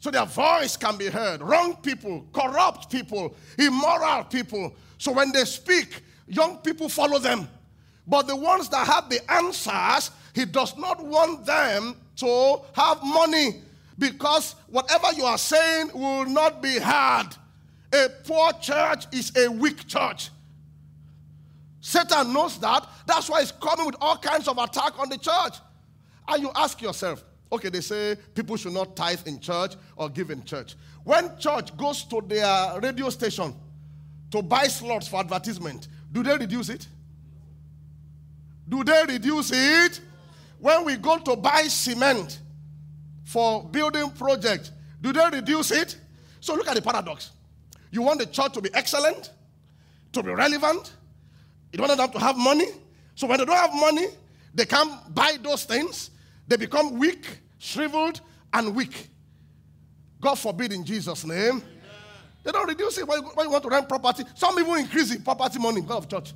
So 0.00 0.10
their 0.10 0.26
voice 0.26 0.76
can 0.76 0.96
be 0.96 1.06
heard. 1.06 1.42
Wrong 1.42 1.76
people, 1.76 2.24
corrupt 2.32 2.90
people, 2.90 3.34
immoral 3.58 4.24
people. 4.24 4.74
So 4.98 5.12
when 5.12 5.32
they 5.32 5.44
speak, 5.44 6.02
young 6.26 6.58
people 6.58 6.88
follow 6.88 7.18
them. 7.18 7.48
But 8.06 8.26
the 8.26 8.36
ones 8.36 8.68
that 8.70 8.86
have 8.86 9.10
the 9.10 9.20
answers, 9.30 10.10
he 10.34 10.44
does 10.44 10.76
not 10.78 11.04
want 11.04 11.44
them 11.44 11.96
to 12.16 12.60
have 12.74 13.02
money 13.02 13.62
because 13.98 14.54
whatever 14.68 15.12
you 15.14 15.24
are 15.24 15.38
saying 15.38 15.90
will 15.92 16.26
not 16.26 16.62
be 16.62 16.78
heard. 16.78 17.30
A 17.92 18.08
poor 18.24 18.52
church 18.54 19.06
is 19.12 19.36
a 19.36 19.50
weak 19.50 19.86
church. 19.86 20.30
Satan 21.80 22.32
knows 22.32 22.58
that. 22.60 22.86
That's 23.06 23.28
why 23.28 23.40
he's 23.40 23.52
coming 23.52 23.86
with 23.86 23.96
all 24.00 24.16
kinds 24.16 24.46
of 24.46 24.58
attack 24.58 24.98
on 24.98 25.08
the 25.08 25.18
church. 25.18 25.54
And 26.28 26.42
you 26.42 26.50
ask 26.54 26.80
yourself, 26.82 27.24
okay, 27.50 27.68
they 27.68 27.80
say 27.80 28.16
people 28.34 28.56
should 28.56 28.72
not 28.72 28.96
tithe 28.96 29.26
in 29.26 29.40
church 29.40 29.74
or 29.96 30.08
give 30.08 30.30
in 30.30 30.44
church. 30.44 30.76
When 31.04 31.36
church 31.38 31.76
goes 31.76 32.04
to 32.04 32.22
their 32.26 32.80
radio 32.80 33.08
station 33.10 33.54
to 34.30 34.42
buy 34.42 34.66
slots 34.68 35.08
for 35.08 35.20
advertisement, 35.20 35.88
do 36.12 36.22
they 36.22 36.36
reduce 36.36 36.68
it? 36.68 36.86
Do 38.68 38.84
they 38.84 39.04
reduce 39.08 39.50
it? 39.52 40.00
When 40.58 40.84
we 40.84 40.96
go 40.96 41.18
to 41.18 41.36
buy 41.36 41.62
cement 41.62 42.40
for 43.24 43.64
building 43.64 44.10
project, 44.10 44.72
do 45.00 45.12
they 45.12 45.28
reduce 45.32 45.70
it? 45.70 45.96
So 46.40 46.54
look 46.54 46.68
at 46.68 46.74
the 46.74 46.82
paradox. 46.82 47.30
You 47.90 48.02
want 48.02 48.20
the 48.20 48.26
church 48.26 48.52
to 48.52 48.60
be 48.60 48.70
excellent, 48.74 49.32
to 50.12 50.22
be 50.22 50.32
relevant. 50.32 50.92
You 51.72 51.78
don't 51.78 51.88
want 51.88 51.98
them 51.98 52.10
to 52.10 52.18
have 52.18 52.36
money. 52.36 52.66
So 53.14 53.26
when 53.26 53.38
they 53.38 53.44
don't 53.44 53.56
have 53.56 53.74
money, 53.74 54.06
they 54.54 54.64
can't 54.64 55.14
buy 55.14 55.36
those 55.42 55.64
things. 55.64 56.10
They 56.48 56.56
become 56.56 56.98
weak, 56.98 57.26
shriveled, 57.58 58.20
and 58.52 58.74
weak. 58.74 59.10
God 60.20 60.34
forbid 60.36 60.72
in 60.72 60.84
Jesus' 60.84 61.24
name. 61.24 61.62
They 62.42 62.50
don't 62.50 62.66
reduce 62.66 62.96
it 62.98 63.06
when 63.06 63.20
you 63.20 63.50
want 63.50 63.62
to 63.62 63.68
rent 63.68 63.88
property. 63.88 64.24
Some 64.34 64.58
even 64.58 64.78
increase 64.78 65.14
the 65.14 65.20
property 65.20 65.58
money 65.58 65.82
because 65.82 66.04
of 66.04 66.08
church. 66.08 66.32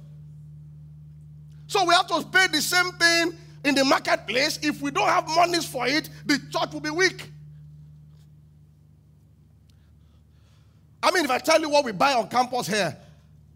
So 1.67 1.85
we 1.87 1.95
have 1.95 2.07
to 2.09 2.23
pay 2.27 2.49
the 2.49 2.61
same 2.61 2.93
thing 2.93 3.33
in 3.65 3.75
the 3.75 3.85
marketplace. 3.85 4.59
If 4.63 4.83
we 4.83 4.91
don't 4.91 5.09
have 5.09 5.27
monies 5.29 5.65
for 5.65 5.87
it, 5.87 6.11
the 6.27 6.39
church 6.51 6.73
will 6.73 6.81
be 6.81 6.91
weak. 6.91 7.31
I 11.03 11.11
mean, 11.11 11.25
if 11.25 11.31
I 11.31 11.39
tell 11.39 11.61
you 11.61 11.71
what 11.71 11.85
we 11.85 11.93
buy 11.93 12.13
on 12.13 12.29
campus 12.29 12.67
here, 12.67 12.97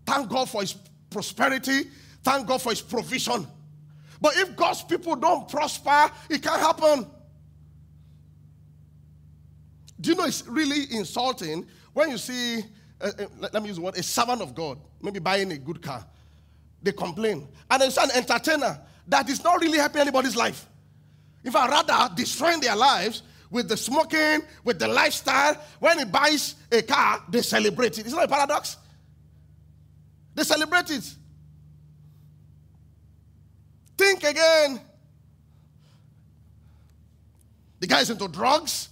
thank 0.06 0.28
God 0.30 0.48
for 0.48 0.62
His 0.62 0.74
prosperity, 1.10 1.88
thank 2.22 2.46
God 2.46 2.62
for 2.62 2.70
His 2.70 2.80
provision. 2.80 3.46
But 4.20 4.36
if 4.36 4.56
God's 4.56 4.82
people 4.82 5.16
don't 5.16 5.48
prosper, 5.48 6.10
it 6.30 6.42
can't 6.42 6.60
happen. 6.60 7.06
Do 10.00 10.10
you 10.10 10.16
know 10.16 10.24
it's 10.24 10.46
really 10.46 10.84
insulting 10.90 11.66
when 11.92 12.10
you 12.10 12.18
see, 12.18 12.64
uh, 13.00 13.10
uh, 13.18 13.26
let 13.52 13.62
me 13.62 13.68
use 13.68 13.76
the 13.76 13.82
word, 13.82 13.96
a 13.96 14.02
servant 14.02 14.42
of 14.42 14.54
God, 14.54 14.78
maybe 15.00 15.18
buying 15.18 15.50
a 15.52 15.58
good 15.58 15.80
car? 15.80 16.06
They 16.82 16.92
complain. 16.92 17.48
And 17.70 17.82
there's 17.82 17.96
an 17.96 18.10
entertainer 18.14 18.80
that 19.08 19.28
is 19.28 19.42
not 19.42 19.60
really 19.60 19.78
helping 19.78 20.02
anybody's 20.02 20.36
life. 20.36 20.66
In 21.44 21.52
fact, 21.52 21.70
rather 21.70 22.14
destroying 22.14 22.60
their 22.60 22.76
lives 22.76 23.22
with 23.50 23.68
the 23.68 23.76
smoking, 23.76 24.42
with 24.64 24.78
the 24.78 24.88
lifestyle. 24.88 25.54
When 25.78 25.98
he 25.98 26.04
buys 26.04 26.56
a 26.70 26.82
car, 26.82 27.22
they 27.28 27.42
celebrate 27.42 27.98
it. 27.98 28.06
Isn't 28.06 28.18
that 28.18 28.26
a 28.26 28.28
paradox? 28.28 28.76
They 30.34 30.42
celebrate 30.42 30.90
it. 30.90 31.14
Think 33.96 34.24
again. 34.24 34.80
The 37.80 37.86
guy 37.86 38.00
is 38.00 38.10
into 38.10 38.28
drugs, 38.28 38.88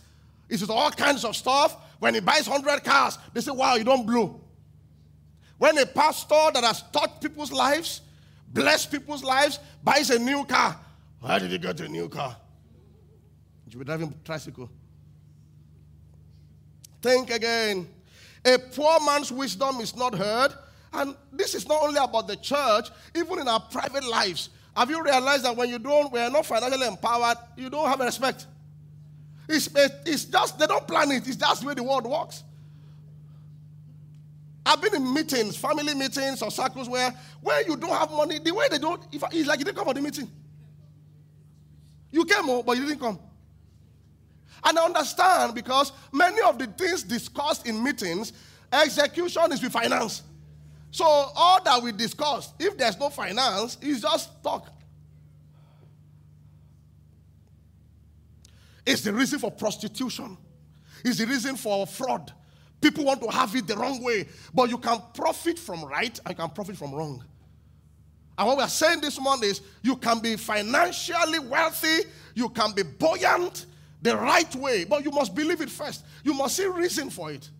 he's 0.48 0.62
into 0.62 0.72
all 0.72 0.90
kinds 0.90 1.24
of 1.24 1.36
stuff. 1.36 1.76
When 1.98 2.14
he 2.14 2.20
buys 2.20 2.48
100 2.48 2.84
cars, 2.84 3.18
they 3.32 3.40
say, 3.40 3.50
Wow, 3.50 3.76
you 3.76 3.84
don't 3.84 4.06
blow. 4.06 4.40
When 5.56 5.78
a 5.78 5.86
pastor 5.86 6.50
that 6.52 6.62
has 6.64 6.82
taught 6.92 7.20
people's 7.20 7.52
lives, 7.52 8.02
blessed 8.48 8.90
people's 8.90 9.24
lives, 9.24 9.58
buys 9.82 10.10
a 10.10 10.18
new 10.18 10.44
car, 10.44 10.78
why 11.20 11.38
did 11.38 11.50
he 11.50 11.58
get 11.58 11.80
a 11.80 11.88
new 11.88 12.08
car? 12.08 12.36
You 13.74 13.78
be 13.80 13.84
driving 13.84 14.14
tricycle. 14.24 14.70
Think 17.02 17.30
again. 17.30 17.88
A 18.44 18.56
poor 18.58 19.00
man's 19.00 19.32
wisdom 19.32 19.80
is 19.80 19.96
not 19.96 20.14
heard. 20.14 20.52
And 20.92 21.16
this 21.32 21.56
is 21.56 21.66
not 21.66 21.82
only 21.82 21.98
about 21.98 22.28
the 22.28 22.36
church, 22.36 22.88
even 23.16 23.40
in 23.40 23.48
our 23.48 23.58
private 23.58 24.04
lives. 24.04 24.50
Have 24.76 24.90
you 24.90 25.02
realized 25.02 25.44
that 25.44 25.56
when 25.56 25.68
you 25.68 25.78
don't, 25.78 26.12
we 26.12 26.18
are 26.18 26.30
not 26.30 26.46
financially 26.46 26.86
empowered, 26.86 27.36
you 27.56 27.70
don't 27.70 27.88
have 27.88 28.00
respect? 28.00 28.46
It's, 29.48 29.68
it's 30.04 30.24
just, 30.24 30.58
they 30.58 30.66
don't 30.66 30.86
plan 30.86 31.12
it. 31.12 31.26
It's 31.26 31.36
just 31.36 31.60
the 31.60 31.68
way 31.68 31.74
the 31.74 31.82
world 31.82 32.06
works. 32.06 32.42
I've 34.66 34.80
been 34.80 34.94
in 34.94 35.12
meetings, 35.12 35.56
family 35.56 35.94
meetings 35.94 36.40
or 36.42 36.50
circles 36.50 36.88
where, 36.88 37.12
where 37.42 37.62
you 37.68 37.76
don't 37.76 37.90
have 37.90 38.10
money, 38.10 38.38
the 38.38 38.52
way 38.54 38.66
they 38.70 38.78
don't, 38.78 39.02
it's 39.12 39.46
like 39.46 39.58
you 39.58 39.64
didn't 39.64 39.76
come 39.76 39.86
for 39.86 39.94
the 39.94 40.00
meeting. 40.00 40.30
You 42.10 42.24
came, 42.24 42.48
oh, 42.48 42.62
but 42.62 42.76
you 42.76 42.86
didn't 42.86 43.00
come. 43.00 43.18
And 44.64 44.78
I 44.78 44.84
understand 44.84 45.54
because 45.54 45.92
many 46.10 46.40
of 46.40 46.58
the 46.58 46.66
things 46.66 47.02
discussed 47.02 47.66
in 47.66 47.82
meetings, 47.82 48.32
execution 48.72 49.52
is 49.52 49.62
with 49.62 49.72
finance. 49.72 50.22
So 50.94 51.04
all 51.04 51.60
that 51.64 51.82
we 51.82 51.90
discuss, 51.90 52.52
if 52.56 52.78
there's 52.78 52.96
no 53.00 53.10
finance, 53.10 53.76
is 53.82 54.00
just 54.00 54.30
talk. 54.44 54.68
It's 58.86 59.00
the 59.00 59.12
reason 59.12 59.40
for 59.40 59.50
prostitution. 59.50 60.36
It's 61.04 61.18
the 61.18 61.26
reason 61.26 61.56
for 61.56 61.84
fraud. 61.84 62.32
People 62.80 63.06
want 63.06 63.20
to 63.22 63.28
have 63.28 63.56
it 63.56 63.66
the 63.66 63.76
wrong 63.76 64.04
way, 64.04 64.28
but 64.54 64.70
you 64.70 64.78
can 64.78 65.02
profit 65.14 65.58
from 65.58 65.84
right 65.84 66.16
and 66.24 66.36
can 66.36 66.48
profit 66.50 66.76
from 66.76 66.94
wrong. 66.94 67.24
And 68.38 68.46
what 68.46 68.56
we 68.58 68.62
are 68.62 68.68
saying 68.68 69.00
this 69.00 69.20
morning 69.20 69.50
is 69.50 69.62
you 69.82 69.96
can 69.96 70.20
be 70.20 70.36
financially 70.36 71.40
wealthy, 71.40 72.08
you 72.36 72.48
can 72.50 72.72
be 72.72 72.84
buoyant, 72.84 73.66
the 74.00 74.16
right 74.16 74.54
way, 74.54 74.84
but 74.84 75.04
you 75.04 75.10
must 75.10 75.34
believe 75.34 75.60
it 75.60 75.70
first. 75.70 76.04
You 76.22 76.34
must 76.34 76.54
see 76.54 76.66
reason 76.66 77.10
for 77.10 77.32
it. 77.32 77.50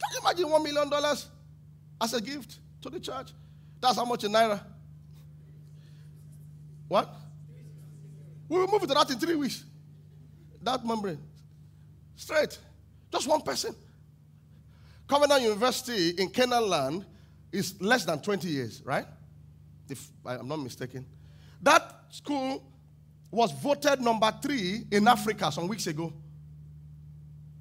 imagine 0.19 0.49
one 0.49 0.63
million 0.63 0.89
dollars 0.89 1.27
as 2.01 2.13
a 2.13 2.21
gift 2.21 2.59
to 2.81 2.89
the 2.89 2.99
church? 2.99 3.31
That's 3.79 3.95
how 3.95 4.05
much 4.05 4.23
in 4.23 4.31
naira. 4.31 4.61
What? 6.87 7.13
We 8.49 8.59
will 8.59 8.67
move 8.67 8.81
to 8.81 8.87
that 8.87 9.09
in 9.09 9.17
three 9.17 9.35
weeks. 9.35 9.63
That 10.61 10.85
membrane. 10.85 11.19
Straight. 12.15 12.57
Just 13.11 13.27
one 13.27 13.41
person. 13.41 13.75
Covenant 15.07 15.41
University 15.41 16.09
in 16.11 16.29
Canaan 16.29 16.69
land 16.69 17.05
is 17.51 17.79
less 17.81 18.05
than 18.05 18.19
20 18.21 18.47
years, 18.47 18.81
right? 18.85 19.05
If 19.89 20.09
I'm 20.25 20.47
not 20.47 20.59
mistaken. 20.59 21.05
That 21.61 21.95
school 22.09 22.63
was 23.29 23.51
voted 23.51 24.01
number 24.01 24.31
three 24.41 24.85
in 24.91 25.07
Africa 25.07 25.51
some 25.51 25.67
weeks 25.67 25.87
ago. 25.87 26.13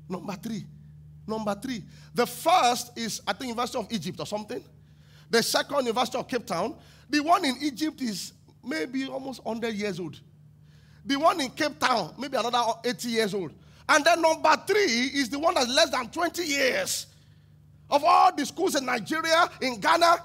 Number 0.08 0.34
three. 0.34 0.64
Number 1.30 1.54
three. 1.54 1.82
The 2.14 2.26
first 2.26 2.96
is, 2.98 3.22
I 3.26 3.32
think, 3.32 3.48
University 3.50 3.78
of 3.78 3.90
Egypt 3.90 4.20
or 4.20 4.26
something. 4.26 4.62
The 5.30 5.42
second, 5.42 5.86
University 5.86 6.18
of 6.18 6.28
Cape 6.28 6.44
Town. 6.44 6.74
The 7.08 7.20
one 7.20 7.44
in 7.44 7.56
Egypt 7.62 8.00
is 8.02 8.32
maybe 8.64 9.06
almost 9.06 9.44
100 9.44 9.74
years 9.74 9.98
old. 10.00 10.18
The 11.04 11.16
one 11.16 11.40
in 11.40 11.50
Cape 11.50 11.78
Town, 11.78 12.14
maybe 12.18 12.36
another 12.36 12.62
80 12.84 13.08
years 13.08 13.32
old. 13.34 13.52
And 13.88 14.04
then 14.04 14.20
number 14.20 14.54
three 14.66 15.10
is 15.14 15.28
the 15.30 15.38
one 15.38 15.54
that's 15.54 15.68
less 15.68 15.90
than 15.90 16.08
20 16.08 16.42
years. 16.44 17.06
Of 17.88 18.04
all 18.04 18.34
the 18.34 18.46
schools 18.46 18.76
in 18.76 18.84
Nigeria, 18.84 19.48
in 19.60 19.80
Ghana, 19.80 20.16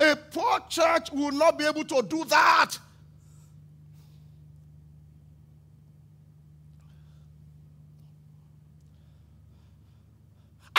a 0.00 0.16
poor 0.16 0.60
church 0.68 1.12
will 1.12 1.30
not 1.30 1.58
be 1.58 1.64
able 1.64 1.84
to 1.84 2.02
do 2.02 2.24
that. 2.24 2.76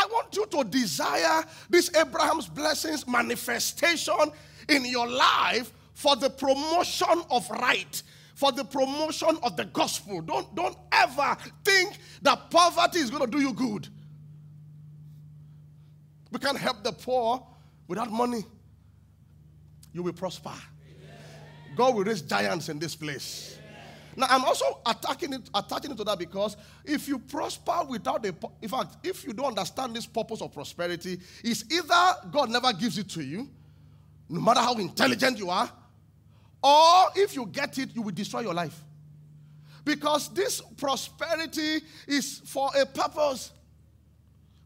I 0.03 0.05
want 0.07 0.35
you 0.35 0.45
to 0.47 0.63
desire 0.65 1.45
this 1.69 1.93
Abraham's 1.95 2.47
blessings 2.47 3.07
manifestation 3.07 4.31
in 4.67 4.83
your 4.85 5.07
life 5.07 5.71
for 5.93 6.17
the 6.17 6.29
promotion 6.29 7.23
of 7.31 7.49
right, 7.49 8.03
for 8.35 8.51
the 8.51 8.65
promotion 8.65 9.37
of 9.43 9.55
the 9.55 9.63
gospel. 9.65 10.21
Don't, 10.21 10.53
don't 10.55 10.77
ever 10.91 11.37
think 11.63 11.97
that 12.21 12.51
poverty 12.51 12.99
is 12.99 13.09
going 13.09 13.23
to 13.23 13.31
do 13.31 13.41
you 13.41 13.53
good. 13.53 13.87
We 16.31 16.39
can't 16.39 16.57
help 16.57 16.83
the 16.83 16.91
poor 16.91 17.45
without 17.87 18.11
money. 18.11 18.43
You 19.93 20.03
will 20.03 20.13
prosper. 20.13 20.49
Amen. 20.49 21.17
God 21.77 21.95
will 21.95 22.03
raise 22.03 22.23
giants 22.23 22.67
in 22.67 22.77
this 22.77 22.95
place. 22.95 23.57
Now, 24.15 24.27
I'm 24.29 24.43
also 24.43 24.81
attacking 24.85 25.33
it, 25.33 25.49
attaching 25.53 25.91
it 25.91 25.97
to 25.97 26.03
that 26.03 26.19
because 26.19 26.57
if 26.85 27.07
you 27.07 27.19
prosper 27.19 27.79
without 27.87 28.25
a, 28.25 28.33
in 28.61 28.69
fact, 28.69 28.97
if 29.03 29.25
you 29.25 29.33
don't 29.33 29.47
understand 29.47 29.95
this 29.95 30.05
purpose 30.05 30.41
of 30.41 30.53
prosperity, 30.53 31.19
it's 31.43 31.65
either 31.71 32.29
God 32.31 32.49
never 32.49 32.71
gives 32.73 32.97
it 32.97 33.09
to 33.09 33.23
you, 33.23 33.49
no 34.29 34.39
matter 34.41 34.59
how 34.59 34.73
intelligent 34.75 35.37
you 35.37 35.49
are, 35.49 35.69
or 36.63 37.05
if 37.15 37.35
you 37.35 37.45
get 37.45 37.77
it, 37.77 37.95
you 37.95 38.01
will 38.01 38.11
destroy 38.11 38.41
your 38.41 38.53
life. 38.53 38.79
Because 39.83 40.29
this 40.29 40.61
prosperity 40.77 41.81
is 42.07 42.41
for 42.45 42.69
a 42.79 42.85
purpose. 42.85 43.51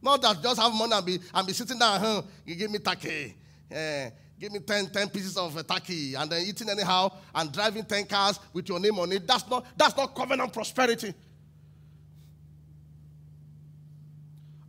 Not 0.01 0.21
that 0.21 0.43
just 0.43 0.61
have 0.61 0.73
money 0.73 0.93
and 0.93 1.05
be, 1.05 1.19
and 1.33 1.47
be 1.47 1.53
sitting 1.53 1.79
down, 1.79 1.99
huh, 1.99 2.21
you 2.45 2.55
give 2.55 2.69
me 2.69 2.77
turkey. 2.77 3.35
Eh, 3.71 4.09
give 4.39 4.51
me 4.51 4.59
10, 4.59 4.87
10 4.87 5.09
pieces 5.09 5.37
of 5.37 5.57
uh, 5.57 5.63
turkey 5.63 6.15
and 6.15 6.29
then 6.29 6.45
eating 6.45 6.69
anyhow 6.69 7.11
and 7.33 7.51
driving 7.51 7.83
10 7.83 8.05
cars 8.05 8.39
with 8.53 8.69
your 8.69 8.79
name 8.79 8.99
on 8.99 9.11
it. 9.11 9.25
That's 9.25 9.47
not, 9.49 9.65
that's 9.75 9.95
not 9.97 10.15
covenant 10.15 10.53
prosperity. 10.53 11.13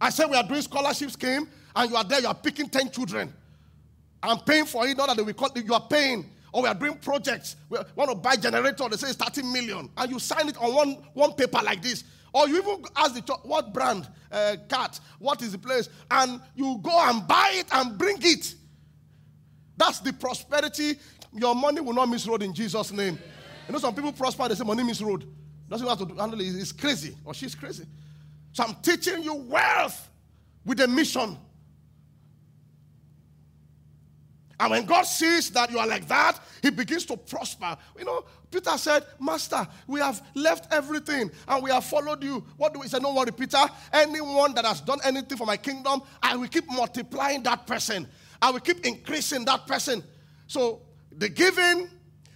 I 0.01 0.11
said 0.11 0.31
we 0.31 0.37
are 0.37 0.47
doing 0.47 0.63
scholarship 0.63 1.11
scheme 1.11 1.49
and 1.75 1.91
you 1.91 1.97
are 1.97 2.05
there, 2.05 2.21
you 2.21 2.29
are 2.29 2.35
picking 2.35 2.69
10 2.69 2.91
children. 2.91 3.33
I'm 4.23 4.41
paying 4.41 4.65
for 4.65 4.87
it, 4.87 4.97
not 4.97 5.15
that 5.15 5.25
we 5.25 5.33
call, 5.33 5.51
you 5.55 5.75
are 5.75 5.87
paying. 5.89 6.31
Or 6.53 6.63
we 6.63 6.69
are 6.69 6.75
doing 6.75 6.97
projects. 6.97 7.57
We 7.69 7.79
want 7.95 8.11
to 8.11 8.17
buy 8.17 8.37
generator, 8.37 8.89
they 8.89 8.97
say 8.97 9.09
it's 9.09 9.17
30 9.17 9.43
million. 9.43 9.91
And 9.97 10.11
you 10.11 10.19
sign 10.19 10.49
it 10.49 10.57
on 10.57 10.75
one, 10.75 10.93
one 11.13 11.33
paper 11.35 11.61
like 11.63 11.83
this. 11.83 12.05
Or 12.33 12.49
you 12.49 12.59
even 12.59 12.85
ask 12.97 13.15
the 13.15 13.21
church, 13.21 13.39
what 13.43 13.73
brand, 13.73 14.09
uh, 14.31 14.57
cat, 14.69 14.99
what 15.19 15.43
is 15.43 15.53
the 15.53 15.59
place? 15.59 15.89
And 16.11 16.41
you 16.55 16.79
go 16.83 16.99
and 17.09 17.27
buy 17.27 17.53
it 17.55 17.67
and 17.73 17.99
bring 17.99 18.17
it. 18.21 18.55
That's 19.79 20.01
the 20.01 20.13
prosperity. 20.13 20.99
Your 21.33 21.55
money 21.55 21.81
will 21.81 21.95
not 21.95 22.09
miss 22.09 22.27
road 22.27 22.43
in 22.43 22.53
Jesus' 22.53 22.91
name. 22.93 23.19
You 23.67 23.73
know, 23.73 23.79
some 23.79 23.95
people 23.95 24.13
prosper, 24.13 24.49
they 24.49 24.55
say 24.55 24.65
money 24.65 24.83
miss 24.83 25.01
road. 25.01 25.25
Doesn't 25.69 25.87
have 25.87 25.99
to 25.99 26.15
handle 26.15 26.41
it. 26.41 26.47
It's 26.47 26.73
crazy. 26.73 27.15
Or 27.25 27.33
she's 27.33 27.55
crazy. 27.55 27.85
So 28.53 28.65
I'm 28.65 28.75
teaching 28.77 29.23
you 29.23 29.35
wealth 29.35 30.11
with 30.65 30.81
a 30.81 30.89
mission. 30.89 31.37
And 34.61 34.71
when 34.71 34.87
God 34.87 35.05
sees 35.05 35.51
that 35.51 35.71
you 35.71 35.79
are 35.79 35.87
like 35.87 36.09
that, 36.09 36.41
He 36.63 36.71
begins 36.71 37.07
to 37.07 37.17
prosper. 37.17 37.77
You 37.97 38.05
know, 38.05 38.25
Peter 38.51 38.77
said, 38.77 39.05
Master, 39.21 39.69
we 39.87 40.01
have 40.01 40.21
left 40.35 40.73
everything 40.73 41.31
and 41.47 41.63
we 41.63 41.71
have 41.71 41.85
followed 41.85 42.25
you. 42.25 42.45
What 42.57 42.75
do 42.75 42.81
we 42.81 42.89
say? 42.89 42.99
No 42.99 43.15
worry, 43.15 43.31
Peter. 43.31 43.65
Anyone 43.93 44.55
that 44.55 44.65
has 44.65 44.81
done 44.81 44.99
anything 45.05 45.39
for 45.39 45.47
my 45.47 45.57
kingdom, 45.57 46.03
I 46.21 46.35
will 46.35 46.49
keep 46.49 46.69
multiplying 46.69 47.43
that 47.45 47.67
person. 47.67 48.09
I 48.41 48.51
will 48.51 48.61
keep 48.61 48.87
increasing 48.87 49.45
that 49.47 49.67
person. 49.67 50.03
So 50.47 50.83
the 51.13 51.29
giving 51.29 51.89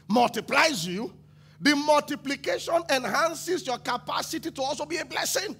multiplies 0.08 0.86
you, 0.86 1.12
the 1.60 1.76
multiplication 1.76 2.82
enhances 2.90 3.66
your 3.66 3.78
capacity 3.78 4.50
to 4.50 4.62
also 4.62 4.84
be 4.84 4.96
a 4.98 5.04
blessing. 5.04 5.56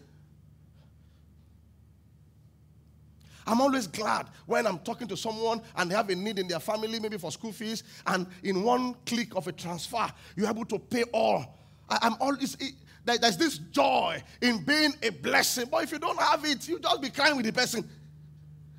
I'm 3.47 3.61
always 3.61 3.87
glad 3.87 4.29
when 4.47 4.67
I'm 4.67 4.79
talking 4.79 5.09
to 5.09 5.17
someone 5.17 5.63
and 5.77 5.91
they 5.91 5.95
have 5.95 6.09
a 6.11 6.15
need 6.15 6.39
in 6.39 6.49
their 6.49 6.61
family, 6.61 7.01
maybe 7.01 7.19
for 7.19 7.31
school 7.33 7.53
fees, 7.53 7.83
and 8.07 8.27
in 8.43 8.63
one 8.63 8.95
click 9.05 9.35
of 9.35 9.49
a 9.49 9.53
transfer, 9.53 10.09
you're 10.37 10.49
able 10.49 10.65
to 10.67 10.79
pay 10.79 11.05
all. 11.13 11.59
I, 11.89 12.07
am 12.07 12.17
always, 12.21 12.57
it, 12.61 12.75
there's 13.05 13.37
this 13.37 13.59
joy 13.59 14.23
in 14.41 14.65
being 14.65 14.95
a 15.03 15.11
blessing. 15.11 15.67
But 15.71 15.85
if 15.85 15.93
you 15.93 15.99
don't 15.99 16.21
have 16.21 16.45
it, 16.45 16.69
you 16.69 16.79
just 16.79 17.03
be 17.03 17.11
crying 17.11 17.37
with 17.37 17.47
the 17.47 17.53
person. 17.53 17.89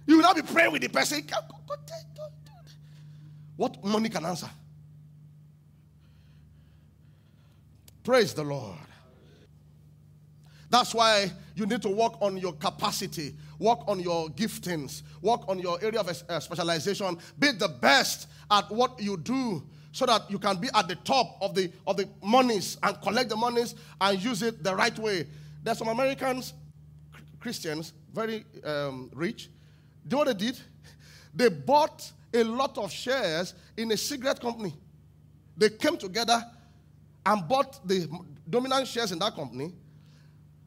You 0.06 0.18
will 0.18 0.24
not 0.24 0.36
be 0.36 0.42
praying 0.42 0.72
with 0.72 0.82
the 0.82 0.90
person. 0.90 1.24
What 3.56 3.84
money 3.84 4.10
can 4.10 4.26
answer? 4.26 4.50
Praise 8.04 8.34
the 8.34 8.44
Lord. 8.44 8.78
That's 10.70 10.94
why 10.94 11.32
you 11.56 11.66
need 11.66 11.82
to 11.84 11.90
work 11.90 12.14
on 12.20 12.36
your 12.36 12.54
capacity, 12.54 13.36
work 13.60 13.80
on 13.88 14.00
your 14.00 14.30
giftings, 14.30 15.04
work 15.22 15.48
on 15.48 15.60
your 15.60 15.78
area 15.84 16.00
of 16.00 16.10
uh, 16.10 16.40
specialization. 16.40 17.18
Be 17.38 17.52
the 17.52 17.68
best 17.68 18.28
at 18.50 18.70
what 18.72 19.00
you 19.00 19.18
do 19.18 19.64
so 19.92 20.08
that 20.08 20.30
you 20.30 20.40
can 20.40 20.58
be 20.58 20.70
at 20.74 20.88
the 20.88 20.96
top 20.96 21.38
of 21.40 21.54
the, 21.54 21.72
of 21.86 21.98
the 21.98 22.10
monies 22.24 22.78
and 22.82 23.00
collect 23.02 23.30
the 23.30 23.36
monies 23.36 23.76
and 24.02 24.22
use 24.22 24.42
it 24.42 24.64
the 24.64 24.76
right 24.76 24.98
way. 24.98 25.28
There's 25.62 25.78
some 25.78 25.88
Americans, 25.88 26.54
Christians, 27.40 27.94
very 28.12 28.44
um, 28.66 29.12
rich. 29.14 29.50
Do 30.08 30.18
you 30.18 30.24
know 30.24 30.30
what 30.30 30.38
they 30.40 30.46
did? 30.46 30.60
They 31.34 31.50
bought 31.50 32.12
a 32.34 32.44
lot 32.44 32.78
of 32.78 32.92
shares 32.92 33.54
in 33.78 33.92
a 33.92 33.98
cigarette 33.98 34.40
company. 34.40 34.74
They 35.56 35.70
came 35.70 35.98
together 35.98 36.44
and 37.26 37.48
bought 37.48 37.88
the 37.88 38.10
dominant 38.50 38.88
shares 38.88 39.12
in 39.12 39.20
that 39.20 39.36
company 39.36 39.74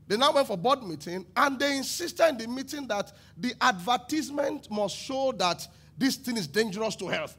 they 0.09 0.17
now 0.17 0.33
went 0.33 0.47
for 0.47 0.57
board 0.57 0.83
meeting 0.85 1.27
and 1.37 1.59
they 1.59 1.77
insisted 1.77 2.29
in 2.29 2.39
the 2.39 2.47
meeting 2.47 2.87
that 2.87 3.13
the 3.37 3.55
advertisement 3.61 4.71
must 4.71 4.97
show 4.97 5.33
that 5.33 5.67
this 5.99 6.17
thing 6.17 6.37
is 6.37 6.47
dangerous 6.47 6.95
to 6.97 7.09
health. 7.09 7.37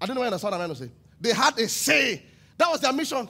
I 0.00 0.06
don't 0.06 0.14
know 0.14 0.20
what 0.20 0.26
I 0.26 0.28
understand 0.28 0.52
what 0.52 0.60
I'm 0.60 0.68
trying 0.68 0.76
to 0.76 0.84
say. 0.84 0.90
They 1.20 1.32
had 1.32 1.58
a 1.58 1.68
say. 1.68 2.22
That 2.58 2.70
was 2.70 2.80
their 2.80 2.92
mission. 2.92 3.28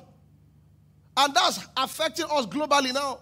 And 1.16 1.34
that's 1.34 1.66
affecting 1.76 2.26
us 2.26 2.46
globally 2.46 2.92
now. 2.92 3.20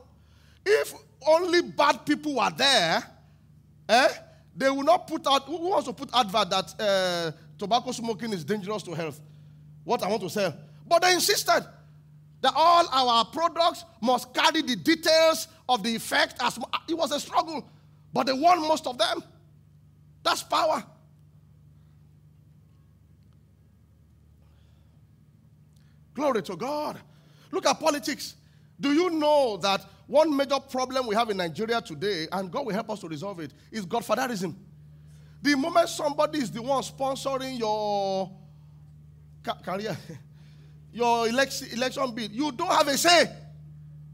If 0.64 0.94
only 1.26 1.62
bad 1.62 2.04
people 2.04 2.36
were 2.36 2.50
there, 2.50 3.02
eh, 3.90 4.08
they 4.56 4.70
will 4.70 4.82
not 4.82 5.06
put 5.06 5.26
out, 5.26 5.44
who 5.44 5.56
wants 5.70 5.86
to 5.86 5.92
put 5.92 6.08
advert 6.14 6.50
that 6.50 6.74
uh, 6.80 7.32
tobacco 7.58 7.92
smoking 7.92 8.32
is 8.32 8.44
dangerous 8.44 8.82
to 8.84 8.92
health? 8.92 9.20
What 9.84 10.02
I 10.02 10.08
want 10.08 10.22
to 10.22 10.30
sell. 10.30 10.54
But 10.86 11.02
they 11.02 11.14
insisted 11.14 11.64
that 12.40 12.52
all 12.54 12.88
our 12.88 13.24
products 13.26 13.84
must 14.00 14.32
carry 14.32 14.62
the 14.62 14.76
details 14.76 15.48
of 15.68 15.82
the 15.82 15.94
effect 15.94 16.36
as 16.40 16.58
it 16.88 16.94
was 16.94 17.12
a 17.12 17.20
struggle 17.20 17.68
but 18.12 18.26
they 18.26 18.32
won 18.32 18.60
most 18.60 18.86
of 18.86 18.98
them. 18.98 19.22
That's 20.22 20.42
power. 20.42 20.84
Glory 26.14 26.42
to 26.42 26.56
god. 26.56 26.98
Look 27.50 27.66
at 27.66 27.78
politics. 27.80 28.34
Do 28.80 28.92
you 28.92 29.10
know 29.10 29.56
that 29.58 29.84
one 30.10 30.36
major 30.36 30.58
problem 30.58 31.06
we 31.06 31.14
have 31.14 31.30
in 31.30 31.36
nigeria 31.36 31.80
today 31.80 32.26
and 32.32 32.50
god 32.50 32.66
will 32.66 32.74
help 32.74 32.90
us 32.90 33.00
to 33.00 33.08
resolve 33.08 33.40
it 33.40 33.52
is 33.70 33.86
godfatherism 33.86 34.54
the 35.42 35.56
moment 35.56 35.88
somebody 35.88 36.38
is 36.38 36.50
the 36.50 36.60
one 36.60 36.82
sponsoring 36.82 37.58
your 37.58 38.30
career 39.64 39.96
your 40.92 41.28
election, 41.28 41.68
election 41.72 42.14
bid, 42.14 42.32
you 42.32 42.52
don't 42.52 42.70
have 42.70 42.88
a 42.88 42.96
say. 42.96 43.30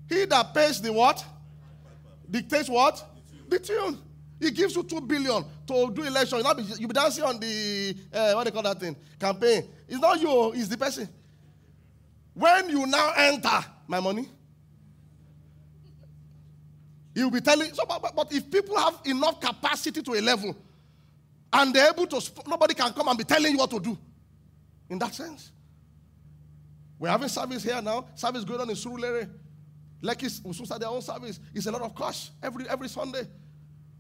He 0.09 0.25
that 0.27 0.55
pays 0.55 0.81
the 0.81 0.93
what? 0.93 1.25
Dictates 2.31 2.69
what? 2.69 3.05
The 3.49 3.59
tune. 3.59 3.99
He 4.41 4.51
gives 4.51 4.77
you 4.77 4.83
two 4.83 5.01
billion 5.01 5.45
to 5.67 5.91
do 5.91 6.03
election. 6.03 6.39
You'll 6.39 6.55
be, 6.55 6.63
you 6.63 6.87
be 6.87 6.95
dancing 6.95 7.25
on 7.25 7.41
the 7.41 7.97
uh, 8.13 8.33
what 8.35 8.45
they 8.45 8.51
call 8.51 8.63
that 8.63 8.79
thing 8.79 8.95
campaign. 9.19 9.69
It's 9.89 9.99
not 9.99 10.21
you, 10.21 10.53
it's 10.53 10.69
the 10.69 10.77
person. 10.77 11.09
When 12.35 12.69
you 12.69 12.87
now 12.87 13.13
enter 13.17 13.65
my 13.89 13.99
money, 13.99 14.29
he'll 17.17 17.31
be 17.31 17.41
telling. 17.41 17.73
So, 17.73 17.85
but, 17.89 18.15
but 18.15 18.33
if 18.33 18.49
people 18.51 18.77
have 18.77 19.01
enough 19.05 19.41
capacity 19.41 20.03
to 20.03 20.13
a 20.13 20.21
level, 20.21 20.55
and 21.53 21.75
they're 21.75 21.91
able 21.91 22.07
to, 22.07 22.21
nobody 22.47 22.75
can 22.75 22.93
come 22.93 23.09
and 23.09 23.17
be 23.17 23.25
telling 23.25 23.53
you 23.53 23.59
what 23.59 23.71
to 23.71 23.81
do. 23.81 23.99
In 24.91 24.99
that 24.99 25.15
sense. 25.15 25.51
We're 26.99 27.09
having 27.09 27.29
service 27.29 27.65
here 27.65 27.81
now. 27.83 28.07
Service 28.15 28.45
going 28.45 28.61
on 28.61 28.71
in 28.71 28.77
Surulere. 28.77 29.29
Like 30.03 30.23
it's, 30.23 30.43
start 30.65 30.81
their 30.81 30.91
own 30.91 31.03
service. 31.03 31.41
It's 31.55 31.67
a 31.67 31.73
lot 31.73 31.83
of 31.83 31.97
cash 31.97 32.31
every, 32.43 32.69
every 32.69 32.89
Sunday. 32.89 33.23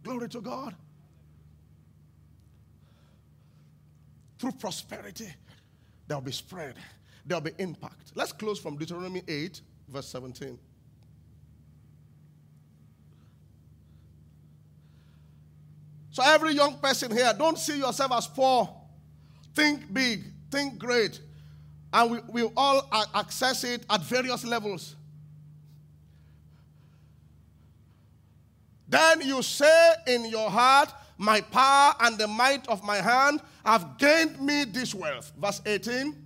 Glory 0.03 0.29
to 0.29 0.41
God. 0.41 0.75
Through 4.39 4.53
prosperity, 4.53 5.29
there'll 6.07 6.21
be 6.21 6.33
spread, 6.33 6.75
there'll 7.25 7.41
be 7.41 7.53
impact. 7.59 8.13
Let's 8.15 8.33
close 8.33 8.59
from 8.59 8.77
Deuteronomy 8.77 9.23
8, 9.27 9.63
verse 9.89 10.07
17. 10.09 10.59
So, 16.17 16.23
every 16.25 16.55
young 16.55 16.79
person 16.79 17.13
here, 17.15 17.31
don't 17.37 17.59
see 17.59 17.77
yourself 17.77 18.11
as 18.13 18.27
poor. 18.27 18.75
Think 19.55 19.93
big, 19.93 20.25
think 20.51 20.79
great, 20.79 21.21
and 21.93 22.11
we, 22.11 22.19
we 22.31 22.51
all 22.57 22.89
access 23.15 23.65
it 23.65 23.85
at 23.91 24.01
various 24.01 24.43
levels. 24.43 24.97
Then 28.89 29.21
you 29.21 29.43
say 29.43 29.93
in 30.07 30.25
your 30.25 30.49
heart, 30.49 30.91
My 31.19 31.43
power 31.43 31.93
and 32.01 32.17
the 32.17 32.29
might 32.29 32.67
of 32.67 32.83
my 32.83 32.97
hand 32.97 33.43
have 33.67 33.99
gained 33.99 34.41
me 34.41 34.65
this 34.65 34.95
wealth. 34.95 35.33
Verse 35.39 35.61
18. 35.67 36.17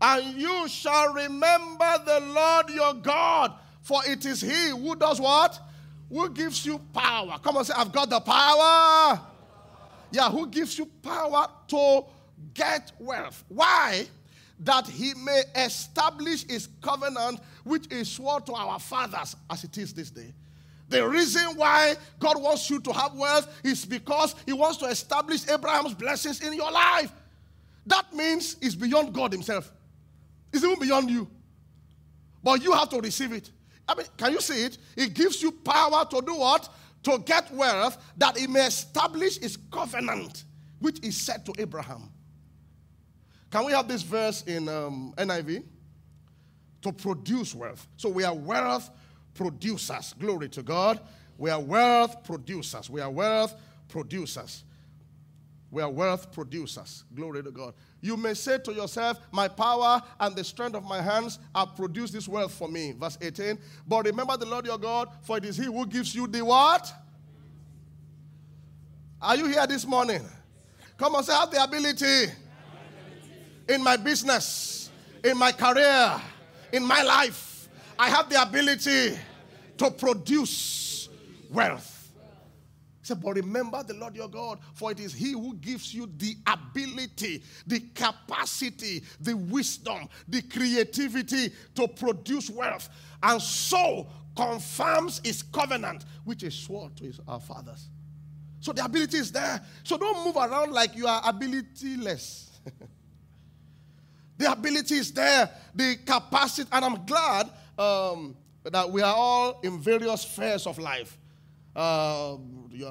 And 0.00 0.40
you 0.40 0.68
shall 0.68 1.12
remember 1.12 1.92
the 2.06 2.20
Lord 2.20 2.70
your 2.70 2.94
God, 2.94 3.52
for 3.82 4.00
it 4.06 4.26
is 4.26 4.40
He 4.40 4.68
who 4.68 4.94
does 4.94 5.20
what? 5.20 5.58
Who 6.14 6.30
gives 6.30 6.64
you 6.64 6.78
power. 6.92 7.38
Come 7.42 7.56
on, 7.56 7.64
say, 7.64 7.74
I've 7.76 7.92
got 7.92 8.08
the 8.08 8.20
power. 8.20 9.20
Yeah, 10.12 10.30
who 10.30 10.46
gives 10.46 10.78
you 10.78 10.86
power 11.02 11.48
to 11.68 12.04
get 12.54 12.92
wealth. 12.98 13.44
Why? 13.48 14.06
that 14.60 14.86
he 14.86 15.14
may 15.14 15.42
establish 15.56 16.44
his 16.44 16.68
covenant, 16.80 17.40
which 17.64 17.90
is 17.92 18.08
swore 18.08 18.40
to 18.40 18.54
our 18.54 18.78
fathers, 18.78 19.36
as 19.50 19.64
it 19.64 19.76
is 19.78 19.92
this 19.92 20.10
day. 20.10 20.32
The 20.88 21.06
reason 21.06 21.42
why 21.56 21.96
God 22.18 22.40
wants 22.40 22.68
you 22.70 22.78
to 22.80 22.92
have 22.92 23.14
wealth 23.14 23.48
is 23.64 23.84
because 23.84 24.34
he 24.46 24.52
wants 24.52 24.78
to 24.78 24.86
establish 24.86 25.48
Abraham's 25.48 25.94
blessings 25.94 26.40
in 26.40 26.52
your 26.52 26.70
life. 26.70 27.10
That 27.86 28.14
means 28.14 28.56
it's 28.60 28.74
beyond 28.74 29.12
God 29.12 29.32
himself. 29.32 29.72
It's 30.52 30.62
even 30.62 30.78
beyond 30.78 31.10
you. 31.10 31.28
But 32.42 32.62
you 32.62 32.72
have 32.72 32.90
to 32.90 33.00
receive 33.00 33.32
it. 33.32 33.50
I 33.88 33.94
mean, 33.94 34.06
can 34.16 34.32
you 34.32 34.40
see 34.40 34.64
it? 34.64 34.78
It 34.96 35.14
gives 35.14 35.42
you 35.42 35.52
power 35.52 36.04
to 36.04 36.22
do 36.22 36.34
what? 36.34 36.68
To 37.04 37.18
get 37.18 37.52
wealth 37.52 37.98
that 38.16 38.36
he 38.38 38.46
may 38.46 38.66
establish 38.66 39.38
his 39.38 39.58
covenant, 39.70 40.44
which 40.78 41.04
is 41.04 41.16
said 41.16 41.44
to 41.46 41.54
Abraham. 41.58 42.10
Can 43.50 43.66
we 43.66 43.72
have 43.72 43.86
this 43.86 44.02
verse 44.02 44.42
in 44.42 44.68
um, 44.68 45.14
NIV? 45.16 45.64
To 46.82 46.92
produce 46.92 47.54
wealth. 47.54 47.86
So 47.96 48.08
we 48.08 48.24
are 48.24 48.34
wealth 48.34 48.90
producers. 49.34 50.14
Glory 50.18 50.48
to 50.50 50.62
God. 50.62 51.00
We 51.36 51.50
are 51.50 51.60
wealth 51.60 52.24
producers. 52.24 52.88
We 52.88 53.00
are 53.00 53.10
wealth 53.10 53.54
producers. 53.88 54.64
We 55.74 55.82
are 55.82 55.90
wealth 55.90 56.30
producers. 56.30 57.02
Glory 57.16 57.42
to 57.42 57.50
God. 57.50 57.74
You 58.00 58.16
may 58.16 58.34
say 58.34 58.58
to 58.58 58.72
yourself, 58.72 59.18
My 59.32 59.48
power 59.48 60.00
and 60.20 60.36
the 60.36 60.44
strength 60.44 60.76
of 60.76 60.84
my 60.84 61.02
hands 61.02 61.40
have 61.52 61.74
produced 61.74 62.12
this 62.12 62.28
wealth 62.28 62.54
for 62.54 62.68
me. 62.68 62.92
Verse 62.92 63.18
18. 63.20 63.58
But 63.84 64.06
remember 64.06 64.36
the 64.36 64.46
Lord 64.46 64.66
your 64.66 64.78
God, 64.78 65.08
for 65.22 65.36
it 65.36 65.44
is 65.44 65.56
He 65.56 65.64
who 65.64 65.84
gives 65.84 66.14
you 66.14 66.28
the 66.28 66.44
what? 66.44 66.92
Are 69.20 69.34
you 69.34 69.46
here 69.46 69.66
this 69.66 69.84
morning? 69.84 70.22
Come 70.96 71.16
on, 71.16 71.24
say, 71.24 71.32
I 71.32 71.40
have 71.40 71.50
the 71.50 71.64
ability 71.64 72.32
in 73.68 73.82
my 73.82 73.96
business, 73.96 74.92
in 75.24 75.36
my 75.36 75.50
career, 75.50 76.22
in 76.72 76.86
my 76.86 77.02
life. 77.02 77.68
I 77.98 78.10
have 78.10 78.30
the 78.30 78.40
ability 78.40 79.18
to 79.78 79.90
produce 79.90 81.08
wealth. 81.50 81.93
He 83.04 83.08
said, 83.08 83.20
But 83.20 83.34
remember 83.34 83.82
the 83.82 83.92
Lord 83.92 84.16
your 84.16 84.28
God, 84.28 84.60
for 84.72 84.90
it 84.90 84.98
is 84.98 85.12
He 85.12 85.32
who 85.32 85.52
gives 85.56 85.92
you 85.92 86.08
the 86.16 86.34
ability, 86.46 87.42
the 87.66 87.80
capacity, 87.94 89.02
the 89.20 89.34
wisdom, 89.34 90.08
the 90.26 90.40
creativity 90.40 91.52
to 91.74 91.86
produce 91.86 92.48
wealth, 92.48 92.88
and 93.22 93.42
so 93.42 94.06
confirms 94.34 95.20
His 95.22 95.42
covenant, 95.42 96.06
which 96.24 96.42
is 96.42 96.54
swore 96.54 96.90
to 96.96 97.04
his, 97.04 97.20
our 97.28 97.40
fathers. 97.40 97.90
So 98.60 98.72
the 98.72 98.82
ability 98.82 99.18
is 99.18 99.30
there. 99.30 99.60
So 99.82 99.98
don't 99.98 100.24
move 100.24 100.36
around 100.36 100.72
like 100.72 100.96
you 100.96 101.06
are 101.06 101.20
abilityless. 101.24 102.48
The 104.36 104.50
ability 104.50 104.96
is 104.96 105.12
there, 105.12 105.48
the 105.72 105.96
capacity, 106.04 106.68
and 106.72 106.84
I'm 106.84 107.06
glad 107.06 107.50
um, 107.78 108.36
that 108.64 108.90
we 108.90 109.00
are 109.00 109.14
all 109.14 109.60
in 109.62 109.78
various 109.78 110.22
spheres 110.22 110.66
of 110.66 110.76
life. 110.76 111.16
Uh, 111.74 112.36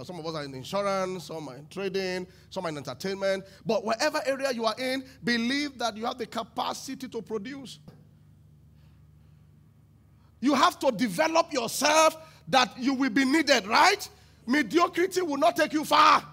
some 0.04 0.19
of 0.19 0.26
us 0.26 0.36
are 0.36 0.43
in 0.43 0.54
insurance, 0.54 1.26
some 1.26 1.48
are 1.48 1.56
in 1.56 1.67
trading, 1.67 2.28
some 2.50 2.65
are 2.65 2.69
in 2.69 2.78
entertainment. 2.78 3.46
But 3.65 3.86
whatever 3.86 4.22
area 4.26 4.52
you 4.52 4.65
are 4.65 4.76
in, 4.78 5.04
believe 5.24 5.78
that 5.80 5.96
you 5.96 6.06
have 6.06 6.17
the 6.17 6.26
capacity 6.26 7.08
to 7.08 7.22
produce. 7.22 7.80
You 10.41 10.54
have 10.56 10.78
to 10.80 10.91
develop 10.91 11.54
yourself 11.54 12.17
that 12.50 12.78
you 12.78 12.93
will 12.93 13.10
be 13.10 13.24
needed, 13.24 13.65
right? 13.65 14.08
Mediocrity 14.46 15.22
will 15.22 15.38
not 15.38 15.56
take 15.56 15.72
you 15.72 15.86
far. 15.86 16.26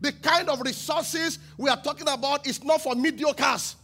The 0.00 0.12
kind 0.12 0.48
of 0.48 0.60
resources 0.60 1.38
we 1.58 1.68
are 1.68 1.80
talking 1.80 2.08
about 2.08 2.46
is 2.46 2.62
not 2.64 2.80
for 2.80 2.94
mediocres. 2.94 3.74